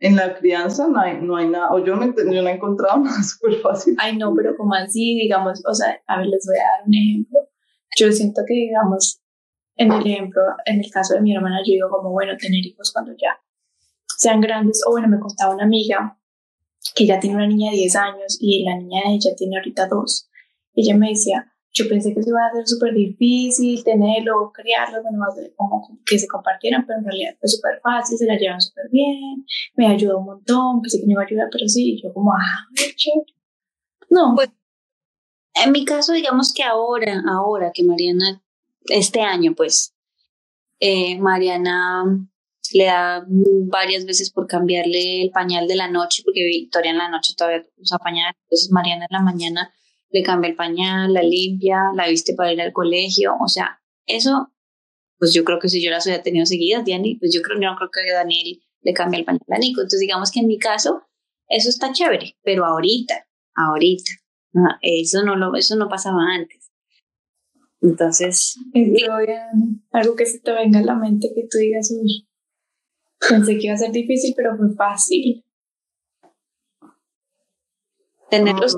[0.00, 2.98] En la, crianza no hay, no hay nada, o yo no, yo no he encontrado
[3.04, 3.94] nada súper fácil.
[3.98, 6.94] Ay, no, pero como así, digamos, o sea, a ver, les voy a dar un
[6.94, 7.38] ejemplo.
[7.98, 9.20] Yo siento que, digamos,
[9.76, 12.92] en el ejemplo, en el caso de mi hermana, yo digo como, bueno, tener hijos
[12.92, 13.38] cuando ya
[14.16, 16.18] sean grandes, o bueno, me contaba una amiga
[16.94, 19.86] que ya tiene una niña de 10 años y la niña de ella tiene ahorita
[19.86, 20.28] dos.
[20.74, 25.18] Ella me decía, yo pensé que se iba a ser súper difícil tenerlo, criarlo, bueno,
[25.56, 29.44] como que se compartieran, pero en realidad fue súper fácil, se la llevan súper bien,
[29.74, 32.66] me ayudó un montón, pensé que me iba a ayudar, pero sí, yo como, ah.
[34.10, 34.34] No.
[34.34, 34.50] Pues,
[35.54, 38.42] en mi caso, digamos que ahora, ahora que Mariana,
[38.86, 39.94] este año, pues,
[40.80, 42.04] eh, Mariana
[42.72, 47.08] le da varias veces por cambiarle el pañal de la noche, porque Victoria en la
[47.08, 49.74] noche todavía usa pañal, entonces Mariana en la mañana
[50.10, 54.52] le cambia el pañal, la limpia, la viste para ir al colegio, o sea, eso,
[55.18, 57.70] pues yo creo que si yo las hubiera tenido seguidas, Diani, pues yo creo, yo
[57.70, 60.58] no creo que Daniel le cambie el pañal a Nico, entonces digamos que en mi
[60.58, 61.02] caso,
[61.48, 64.12] eso está chévere, pero ahorita, ahorita,
[64.82, 66.70] eso no lo, eso no pasaba antes.
[67.82, 68.58] Entonces,
[69.92, 72.28] algo que se te venga a la mente que tú digas, uy,
[73.28, 75.44] pensé que iba a ser difícil, pero fue fácil.
[78.28, 78.76] Tenerlos,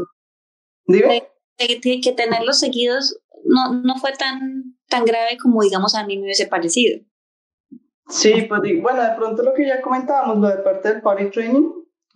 [0.86, 1.28] ¿Dime?
[1.56, 6.46] Que, tenerlos seguidos no, no fue tan, tan grave como, digamos, a mí me hubiese
[6.46, 7.00] parecido.
[8.08, 11.70] Sí, pues bueno, de pronto lo que ya comentábamos, lo de parte del party training,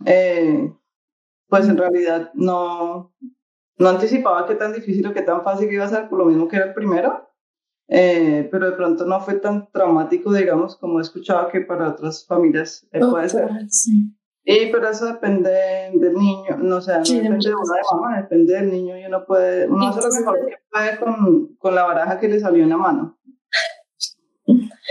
[0.05, 0.73] eh,
[1.49, 3.14] pues en realidad no,
[3.79, 6.49] no anticipaba qué tan difícil o qué tan fácil iba a ser, por lo mismo
[6.49, 7.31] que era el primero.
[7.89, 12.27] eh, pero de pronto no fue tan traumático, digamos, como he escuchado que para otras
[12.27, 13.49] familias eh, puede ser.
[13.69, 14.16] Sí.
[14.49, 15.51] Y pero eso depende
[15.95, 18.71] del niño, no, o sea, no Sí, de depende de una de mamá, depende del
[18.71, 18.97] niño.
[18.97, 22.39] Y uno puede, uno hace lo mejor que puede con, con la baraja que le
[22.39, 23.19] salió en la mano.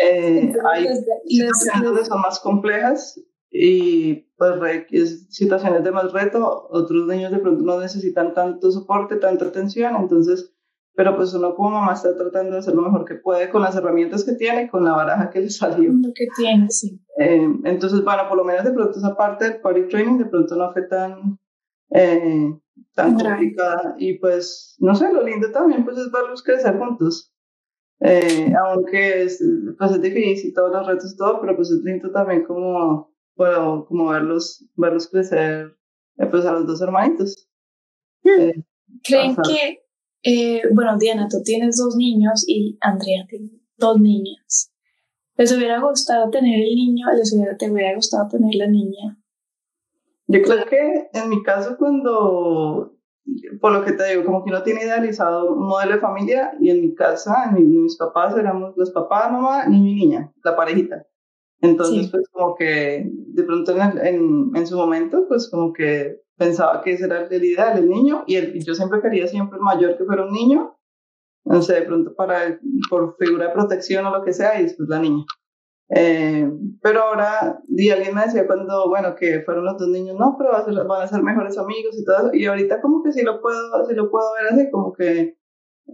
[0.04, 5.92] Eh, Entonces, hay les- situaciones donde son más complejas y pues re- es situaciones de
[5.92, 10.54] más reto, otros niños de pronto no necesitan tanto soporte, tanta atención, entonces,
[10.96, 13.76] pero pues uno como mamá está tratando de hacer lo mejor que puede con las
[13.76, 15.92] herramientas que tiene, con la baraja que le salió.
[15.92, 17.02] lo que tiene, sí.
[17.20, 20.56] Eh, entonces, bueno, por lo menos de pronto esa parte del party training de pronto
[20.56, 21.38] no fue tan,
[21.92, 22.58] eh,
[22.94, 23.96] tan complicada.
[23.98, 27.34] Y pues, no sé, lo lindo también pues es verlos crecer juntos.
[28.00, 29.44] Eh, aunque es,
[29.78, 33.86] pues es difícil, todos los retos y todo, pero pues es lindo también como, bueno,
[33.86, 35.76] como verlos, verlos crecer
[36.32, 37.50] pues a los dos hermanitos.
[38.24, 38.54] Eh,
[39.04, 39.85] ¿Creen que,
[40.26, 44.72] eh, bueno, Diana, tú tienes dos niños y Andrea tiene dos niñas?
[45.38, 47.06] ¿Les hubiera gustado tener el niño?
[47.16, 49.18] ¿Les hubiera, te hubiera gustado tener la niña?
[50.28, 52.96] Yo creo que en mi caso cuando,
[53.62, 56.70] por lo que te digo, como que uno tiene idealizado un modelo de familia y
[56.72, 60.56] en mi casa, en mi- mis papás éramos los papás, mamá, niño y niña, la
[60.56, 61.06] parejita.
[61.62, 62.12] Entonces, Sí.
[62.12, 66.94] pues como que de pronto en, en, en su momento, pues como que pensaba que
[66.94, 70.06] ese era el ideal, el niño, y, el, yo siempre quería siempre el mayor que
[70.06, 70.78] fuera un niño,
[71.46, 72.60] no sé, de pronto para,
[72.90, 75.26] por figura de protección o lo que sea, y después la niña.
[75.90, 76.50] Eh,
[76.82, 80.52] pero ahora, y alguien me decía cuando, bueno, que fueron los dos niños, no, pero
[80.52, 82.30] va a ser- van a ser mejores amigos y todo eso.
[82.34, 85.38] Y ahorita como que sí lo puedo, sí lo puedo ver así, como que,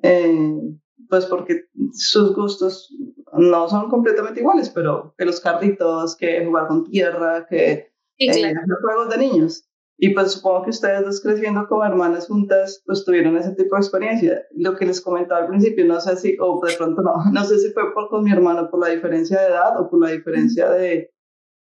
[0.03, 0.61] eh,
[1.09, 2.95] pues porque sus gustos
[3.33, 8.53] no son completamente iguales, pero que los carritos, que jugar con tierra, que Sí, eh,
[8.67, 9.67] los juegos de niños.
[10.03, 13.81] Y pues supongo que ustedes dos creciendo como hermanas juntas, pues tuvieron ese tipo de
[13.81, 14.41] experiencia.
[14.55, 17.59] Lo que les comentaba al principio, no sé si, o de pronto no, no sé
[17.59, 20.71] si fue por, con mi hermano por la diferencia de edad o por la diferencia
[20.71, 21.13] de,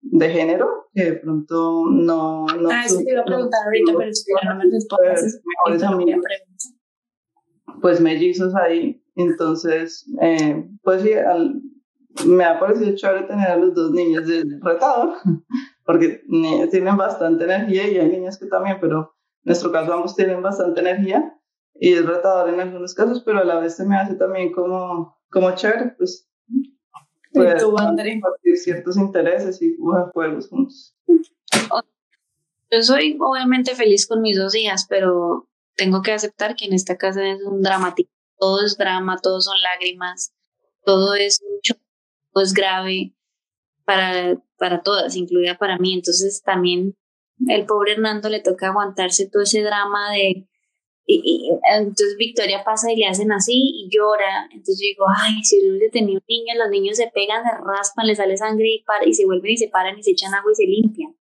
[0.01, 2.45] de género, que de pronto no...
[2.45, 4.11] no Ah, eso te iba a preguntar ahorita, pero
[4.43, 5.41] ya no me respondes.
[5.43, 6.25] mejores pregunta, no voy a amigos
[7.65, 7.81] preguntar.
[7.81, 9.03] pues mellizos ahí.
[9.15, 11.59] Entonces, eh, pues sí, al-
[12.27, 15.15] me ha parecido chévere tener a los dos niños de retador,
[15.87, 20.17] porque ni- tienen bastante energía y hay niñas que también, pero en nuestro caso ambos
[20.17, 21.33] tienen bastante energía
[21.75, 25.17] y es retador en algunos casos, pero a la vez se me hace también como,
[25.31, 26.29] como chévere, pues
[27.33, 30.93] poder tú, compartir ciertos intereses y jugar juegos juntos.
[32.69, 36.97] Yo soy obviamente feliz con mis dos hijas, pero tengo que aceptar que en esta
[36.97, 38.11] casa es un dramático.
[38.37, 40.33] Todo es drama, todo son lágrimas,
[40.83, 41.75] todo es mucho,
[42.33, 43.13] todo es grave
[43.87, 45.93] para, para todas, incluida para mí.
[45.93, 46.95] Entonces también
[47.47, 50.47] el pobre Hernando le toca aguantarse todo ese drama de...
[51.09, 54.49] Y, y entonces Victoria pasa y le hacen así y llora.
[54.51, 57.51] Entonces yo digo, ay, si yo hubiese tenido un niño, los niños se pegan, se
[57.65, 60.33] raspan, le sale sangre y, para, y se vuelven y se paran y se echan
[60.33, 61.15] agua y se limpian.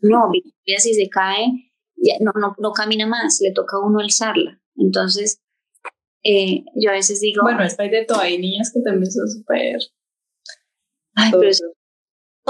[0.00, 1.46] No, Victoria si se cae,
[1.94, 4.60] ya no, no, no camina más, le toca a uno alzarla.
[4.74, 5.40] Entonces,
[6.24, 8.18] eh, yo a veces digo, Bueno, es de todo.
[8.18, 9.78] Hay niñas que también son súper.
[11.14, 11.52] ay, pero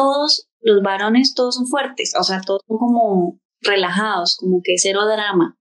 [0.00, 5.00] todos los varones, todos son fuertes, o sea, todos son como relajados, como que cero
[5.06, 5.58] drama.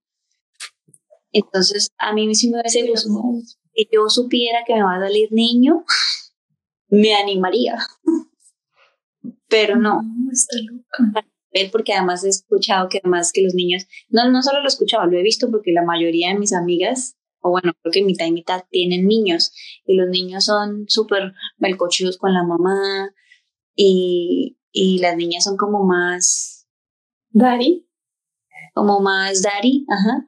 [1.33, 3.21] Entonces, a mí sí me hubiese gustado
[3.73, 5.83] si yo supiera que me va a salir niño,
[6.89, 7.77] me animaría.
[9.49, 11.27] Pero no, No, está loca.
[11.71, 15.05] porque además he escuchado que además que los niños, no, no solo lo he escuchado,
[15.05, 18.31] lo he visto porque la mayoría de mis amigas, o bueno, creo que mitad y
[18.31, 19.51] mitad tienen niños
[19.85, 23.11] y los niños son súper melcochudos con la mamá
[23.81, 26.67] y, y las niñas son como más,
[27.31, 27.87] Dari,
[28.73, 30.27] como más daddy, ajá,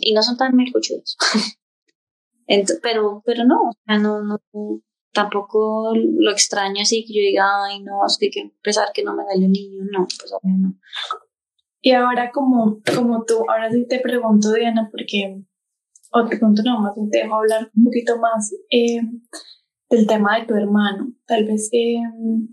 [0.00, 1.16] y no son tan melcochudos.
[2.48, 4.40] Ent- pero, pero no, no, no,
[5.12, 9.04] tampoco lo extraño así que yo diga, ay, no, es que hay que empezar que
[9.04, 10.74] no me salió un niño, no, pues obvio no.
[11.80, 15.42] Y ahora como, como tú, ahora sí te pregunto, Diana, porque,
[16.12, 19.00] o te pregunto no, más bien te dejo hablar un poquito más eh,
[19.92, 21.12] del tema de tu hermano.
[21.26, 22.48] Tal vez eh, mm,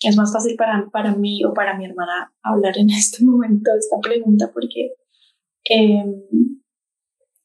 [0.00, 3.78] es más fácil para, para mí o para mi hermana hablar en este momento de
[3.78, 4.92] esta pregunta porque
[5.70, 6.04] eh,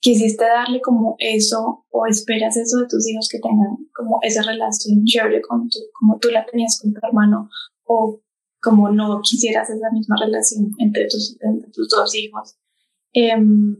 [0.01, 5.05] quisiste darle como eso o esperas eso de tus hijos que tengan como esa relación
[5.05, 7.49] chévere con tu, como tú la tenías con tu hermano
[7.85, 8.21] o
[8.61, 11.37] como no quisieras esa misma relación entre tus,
[11.73, 12.57] tus dos hijos.
[13.13, 13.77] Em,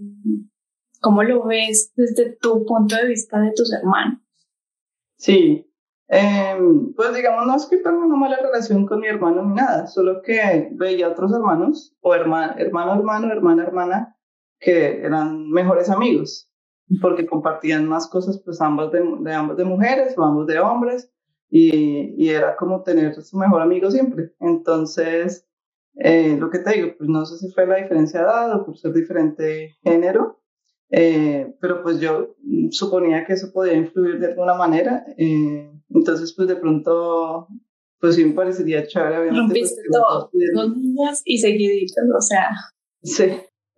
[1.01, 4.19] ¿Cómo lo ves desde tu punto de vista de tus hermanos?
[5.19, 5.69] Sí,
[6.11, 9.85] Em, pues digamos, no es que tenga una mala relación con mi hermano ni nada,
[9.85, 14.17] solo que veía otros hermanos, o hermano, hermano, hermano, hermana, hermana,
[14.59, 16.47] que eran mejores amigos.
[17.01, 21.11] porque compartían más cosas, pues ambas de, de de mujeres o ambos de hombres,
[21.51, 24.33] y, y, era como tener su mejor amigo siempre.
[24.39, 25.47] Entonces,
[25.95, 28.65] eh, lo que te digo, pues no sé si fue la diferencia de edad o
[28.65, 30.38] por ser diferente género,
[30.91, 32.35] eh, pero pues yo
[32.71, 35.05] suponía que eso podía influir de alguna manera.
[35.17, 37.47] Eh, entonces, pues de pronto,
[37.99, 39.27] pues sí me parecería chévere.
[39.27, 42.49] Pues, Rompiste todo, dos niñas y seguiditos, o sea.
[43.03, 43.25] Sí,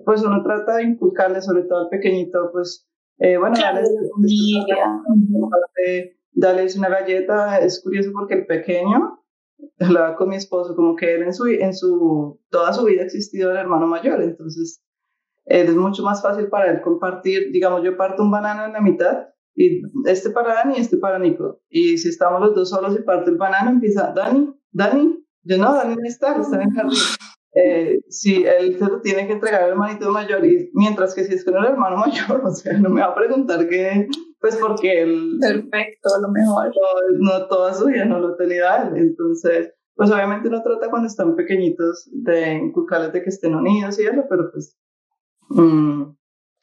[0.05, 2.88] pues uno trata de inculcarle, sobre todo al pequeñito, pues,
[3.20, 3.88] eh, bueno, claro,
[6.34, 7.59] darles una galleta.
[7.59, 9.20] Es curioso porque el pequeño,
[9.80, 13.05] hablaba con mi esposo, como que él en su, en su, toda su vida ha
[13.05, 14.82] existido el hermano mayor, entonces
[15.46, 19.28] es mucho más fácil para él compartir, digamos, yo parto un banano en la mitad
[19.56, 21.62] y este para Dani y este para Nico.
[21.70, 25.74] Y si estamos los dos solos y parto el banano, empieza Dani, Dani, yo no,
[25.74, 26.98] Dani no está, está en el jardín.
[27.54, 31.34] Eh, si él se lo tiene que entregar al hermanito mayor, y mientras que si
[31.34, 34.08] es con el hermano mayor, o sea, no me va a preguntar qué,
[34.39, 35.38] pues porque él...
[35.38, 36.68] Perfecto, lo mejor.
[37.20, 41.08] No, no toda su vida no lo tenía él, entonces, pues obviamente uno trata cuando
[41.08, 44.78] están pequeñitos de inculcarles de que estén unidos y eso, pero pues
[45.54, 46.16] Mm.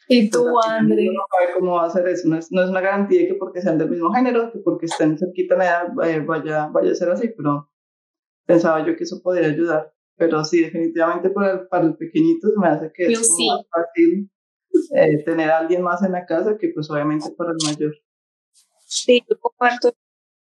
[0.09, 1.07] Y tú, André.
[1.07, 2.29] No sabe cómo va a hacer eso.
[2.29, 5.19] No es, no es, una garantía que porque sean del mismo género, que porque estén
[5.19, 7.71] cerquita en edad eh, vaya, vaya a ser así, pero
[8.47, 9.93] pensaba yo que eso podría ayudar.
[10.17, 14.31] Pero sí, definitivamente para el, para el pequeñito se me hace que es más fácil
[14.97, 17.95] eh, tener a alguien más en la casa que pues obviamente para el mayor.
[18.87, 19.93] Sí, yo comparto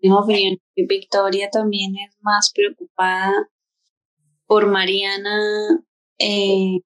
[0.03, 0.59] mi opinión.
[0.77, 3.49] Victoria también es más preocupada
[4.47, 5.85] por Mariana
[6.19, 6.81] eh,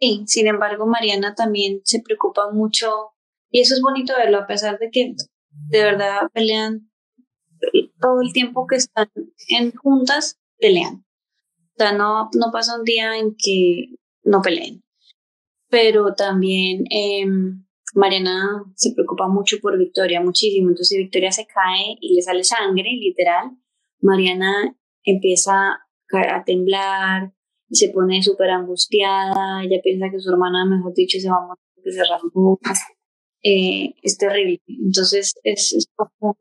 [0.00, 3.12] Sí, sin embargo, Mariana también se preocupa mucho
[3.50, 5.14] y eso es bonito verlo, a pesar de que
[5.50, 6.90] de verdad pelean
[8.00, 9.10] todo el tiempo que están
[9.48, 11.04] en juntas, pelean.
[11.72, 14.82] O sea, no, no pasa un día en que no peleen.
[15.70, 17.64] Pero también em,
[17.94, 20.68] Mariana se preocupa mucho por Victoria, muchísimo.
[20.70, 23.50] Entonces, Victoria se cae y le sale sangre, literal.
[24.00, 25.80] Mariana empieza
[26.12, 27.32] a temblar,
[27.70, 31.64] se pone súper angustiada, ella piensa que su hermana, mejor dicho, se va a morir
[31.74, 32.58] porque se rasgó.
[33.42, 34.60] Eh, es terrible.
[34.66, 35.88] Entonces es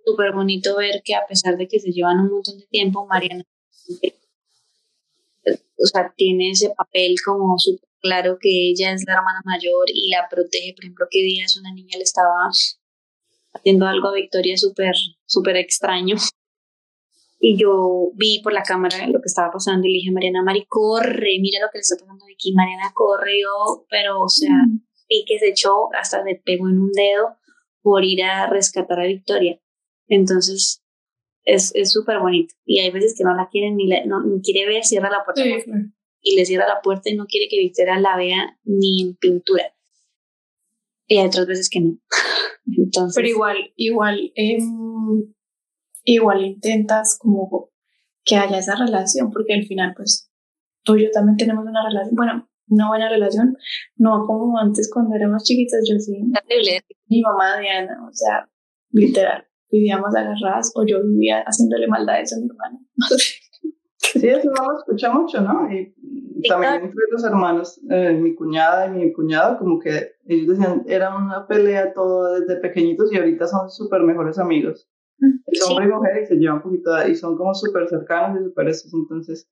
[0.05, 3.43] súper bonito ver que a pesar de que se llevan un montón de tiempo, Mariana
[5.78, 10.09] o sea, tiene ese papel como súper claro que ella es la hermana mayor y
[10.09, 10.73] la protege.
[10.73, 12.49] Por ejemplo, que días una niña le estaba
[13.53, 16.15] haciendo algo a Victoria súper, súper extraño
[17.39, 20.65] y yo vi por la cámara lo que estaba pasando y le dije, Mariana, Mari,
[20.67, 22.53] corre, mira lo que le está pasando aquí.
[22.53, 24.55] Mariana corrió, pero, o sea,
[25.07, 27.38] vi que se echó, hasta se pegó en un dedo
[27.81, 29.61] por ir a rescatar a Victoria.
[30.07, 30.83] Entonces,
[31.43, 32.55] es súper bonito.
[32.65, 35.43] Y hay veces que no la quieren ni, no, ni quiere ver, cierra la puerta.
[36.21, 39.63] Y le cierra la puerta y no quiere que Victoria la vea ni en pintura.
[41.05, 41.97] Y hay otras veces que no.
[42.77, 44.57] Entonces, Pero igual, igual, eh,
[46.14, 47.70] igual intentas como
[48.24, 50.32] que haya esa relación, porque al final, pues,
[50.84, 53.58] tú y yo también tenemos una relación, bueno, una buena relación,
[53.95, 56.24] no como antes cuando éramos chiquitas, yo sí.
[57.08, 58.49] Mi mamá Diana, o sea,
[58.91, 62.80] literal, vivíamos agarradas o yo vivía haciéndole maldades a mi hermana.
[63.99, 65.70] Sí, eso no lo escucha mucho, ¿no?
[65.72, 65.93] Y
[66.47, 71.16] también entre los hermanos, eh, mi cuñada y mi cuñado, como que ellos decían, era
[71.16, 74.89] una pelea todo desde pequeñitos y ahorita son súper mejores amigos.
[75.47, 78.45] Es hombre y mujer y se llevan un poquito y son como súper cercanos y
[78.45, 78.93] súper estos.
[78.93, 79.49] Entonces,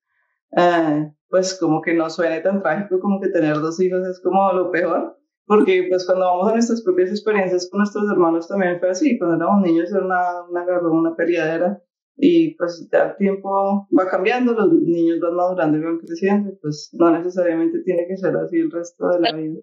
[0.57, 4.51] eh, pues como que no suene tan trágico como que tener dos hijos es como
[4.53, 5.17] lo peor.
[5.47, 9.17] Porque pues cuando vamos a nuestras propias experiencias con nuestros hermanos también fue así.
[9.17, 11.81] Cuando éramos niños era una, una una peleadera.
[12.17, 16.57] Y pues el tiempo va cambiando, los niños van madurando y van creciendo.
[16.61, 19.59] Pues no necesariamente tiene que ser así el resto de la vida.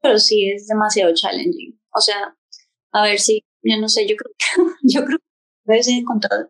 [0.00, 1.80] Pero sí es demasiado challenging.
[1.94, 2.36] O sea,
[2.92, 5.18] a ver si, yo no sé, yo creo que, yo creo
[5.68, 6.48] he encontrado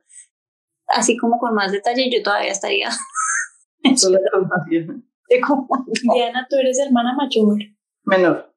[0.88, 2.88] así como con más detalle, yo todavía estaría.
[6.14, 7.58] Diana, tú eres hermana mayor.
[8.04, 8.52] Menor.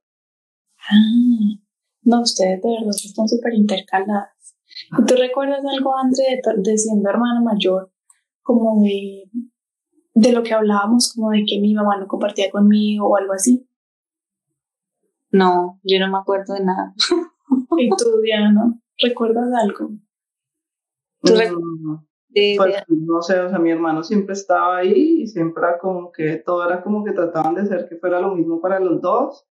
[0.89, 1.59] Ah,
[2.03, 4.29] no, ustedes de verdad están súper intercaladas.
[5.05, 6.25] ¿Tú recuerdas algo antes
[6.57, 7.91] de, siendo hermana mayor?
[8.41, 9.29] Como de,
[10.13, 13.67] de lo que hablábamos, como de que mi mamá no compartía conmigo o algo así.
[15.29, 16.93] No, yo no me acuerdo de nada.
[17.77, 19.91] ¿Y tú, Diana, recuerdas algo?
[21.23, 26.11] Mm, pues, no sé, o sea, mi hermano siempre estaba ahí y siempre era como
[26.11, 29.45] que todo era como que trataban de hacer que fuera lo mismo para los dos.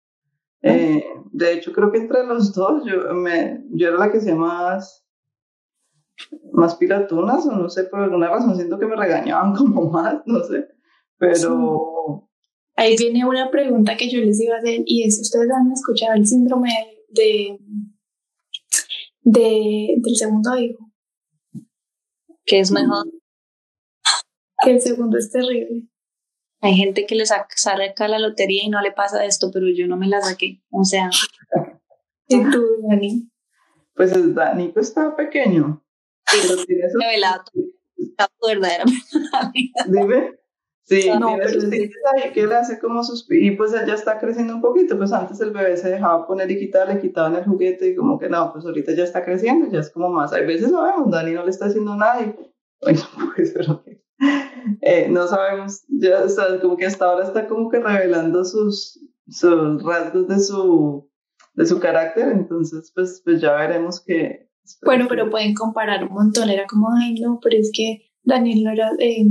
[0.63, 4.35] Eh, de hecho, creo que entre los dos yo, me, yo era la que hacía
[4.35, 5.07] más,
[6.53, 10.43] más pilatunas, o no sé, por alguna razón siento que me regañaban como más, no
[10.45, 10.69] sé,
[11.19, 12.29] pero...
[12.77, 16.15] Ahí viene una pregunta que yo les iba a hacer y es, ¿ustedes han escuchado
[16.15, 16.71] el síndrome
[17.11, 17.59] de,
[19.23, 20.90] de del segundo hijo?
[22.51, 23.07] Que es mejor.
[24.65, 25.85] Que el segundo es terrible.
[26.61, 27.47] Hay gente que le saca,
[27.89, 30.61] acá la lotería y no le pasa esto, pero yo no me la saqué.
[30.71, 31.11] O sea.
[32.27, 33.31] ¿Y tú, Dani?
[33.95, 35.87] Pues el Dani está pequeño.
[36.27, 37.45] Sí, lo tiene revelado.
[37.97, 39.07] Está verdaderamente.
[39.87, 40.40] Dime.
[40.91, 43.25] Sí, no, tiene sus ahí que él hace como sus...
[43.31, 46.51] Y pues él ya está creciendo un poquito, pues antes el bebé se dejaba poner
[46.51, 49.71] y quitar, le quitaban el juguete y como que no, pues ahorita ya está creciendo,
[49.71, 50.33] ya es como más...
[50.33, 52.35] Hay veces lo vemos, Dani no le está haciendo nada y...
[52.83, 53.01] Bueno,
[53.37, 53.85] pues, pero
[54.81, 59.85] eh, no sabemos, ya está, como que hasta ahora está como que revelando sus, sus
[59.85, 61.09] rasgos de su,
[61.55, 64.51] de su carácter, entonces pues, pues ya veremos que...
[64.85, 68.73] Bueno, pero pueden comparar un montón, era como, ay no, pero es que Daniel no
[68.73, 68.91] era...
[68.99, 69.25] Eh,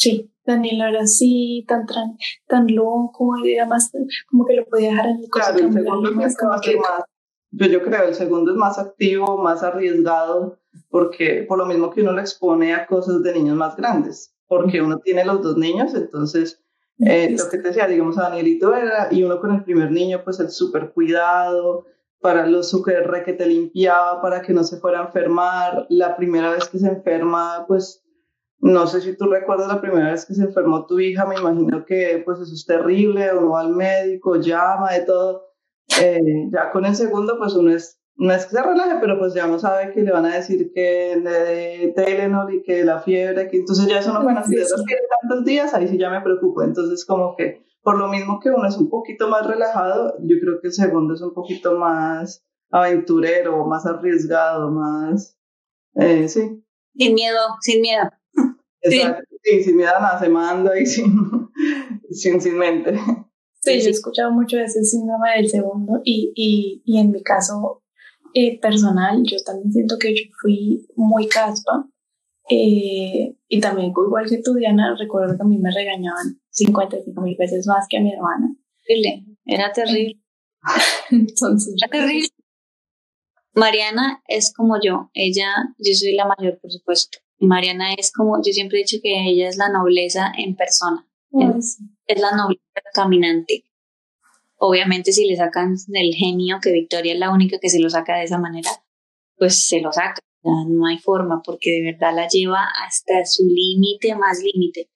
[0.00, 2.16] sí, Daniel era así, tan, tan,
[2.48, 3.92] tan loco, y además
[4.28, 6.76] como que lo podía dejar en el Claro, el segundo más, como que...
[6.76, 7.04] más,
[7.50, 12.00] yo, yo creo, el segundo es más activo, más arriesgado, porque por lo mismo que
[12.00, 15.94] uno lo expone a cosas de niños más grandes, porque uno tiene los dos niños,
[15.94, 16.62] entonces
[16.98, 20.22] eh, lo que te decía, digamos, a Danielito era, y uno con el primer niño,
[20.24, 21.84] pues el súper cuidado,
[22.20, 26.50] para los super que te limpiaba, para que no se fuera a enfermar, la primera
[26.50, 28.02] vez que se enferma, pues
[28.60, 31.84] no sé si tú recuerdas la primera vez que se enfermó tu hija, me imagino
[31.86, 35.46] que pues eso es terrible, uno va al médico, llama, de todo.
[36.00, 39.32] Eh, ya con el segundo, pues uno es, no es que se relaje, pero pues
[39.32, 43.00] ya no sabe que le van a decir que le de Tylenol y que la
[43.00, 44.76] fiebre, que entonces ya eso no, bueno, si eso
[45.22, 46.62] tantos días, ahí sí ya me preocupo.
[46.62, 50.60] Entonces como que por lo mismo que uno es un poquito más relajado, yo creo
[50.60, 55.38] que el segundo es un poquito más aventurero, más arriesgado, más,
[55.94, 56.62] eh, sí.
[56.94, 58.10] Sin miedo, sin miedo.
[58.82, 59.36] Exacto.
[59.42, 61.12] Sí, sin miedo a nada, se manda y sin,
[62.10, 62.92] sin, sin mente.
[63.60, 67.22] Sí, yo he escuchado mucho de ese síndrome del segundo y, y, y en mi
[67.22, 67.82] caso
[68.34, 71.86] eh, personal, yo también siento que yo fui muy caspa
[72.48, 77.36] eh, y también igual que tú, Diana, recuerdo que a mí me regañaban 55 mil
[77.36, 78.54] veces más que a mi hermana.
[79.46, 80.20] Era terrible.
[81.10, 82.28] Entonces, era terrible.
[83.54, 87.18] Mariana es como yo, ella, yo soy la mayor, por supuesto.
[87.40, 91.78] Mariana es como, yo siempre he dicho que ella es la nobleza en persona, es,
[92.06, 92.62] la nobleza
[92.92, 93.64] caminante.
[94.56, 98.16] Obviamente si le sacan el genio, que Victoria es la única que se lo saca
[98.16, 98.70] de esa manera,
[99.36, 104.14] pues se lo saca, no hay forma, porque de verdad la lleva hasta su límite
[104.16, 104.90] más límite.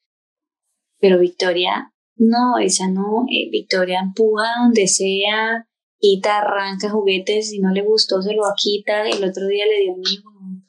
[0.98, 5.66] Pero Victoria, no, esa no, eh, Victoria empuja donde sea,
[5.98, 9.94] quita, arranca juguetes, si no le gustó se lo quita, el otro día le dio
[9.94, 10.64] un,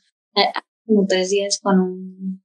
[0.86, 2.44] como tres días con un,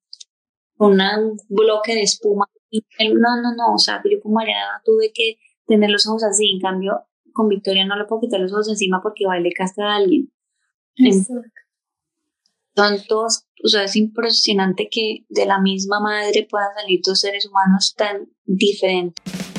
[0.79, 2.47] un bloque de espuma.
[2.71, 6.61] no, no, no, o sea, yo como Mariana tuve que tener los ojos así, en
[6.61, 10.33] cambio con Victoria no le puedo quitar los ojos encima porque a casca a alguien.
[12.77, 17.47] Son todos, o sea, es impresionante que de la misma madre puedan salir dos seres
[17.47, 19.50] humanos tan diferentes.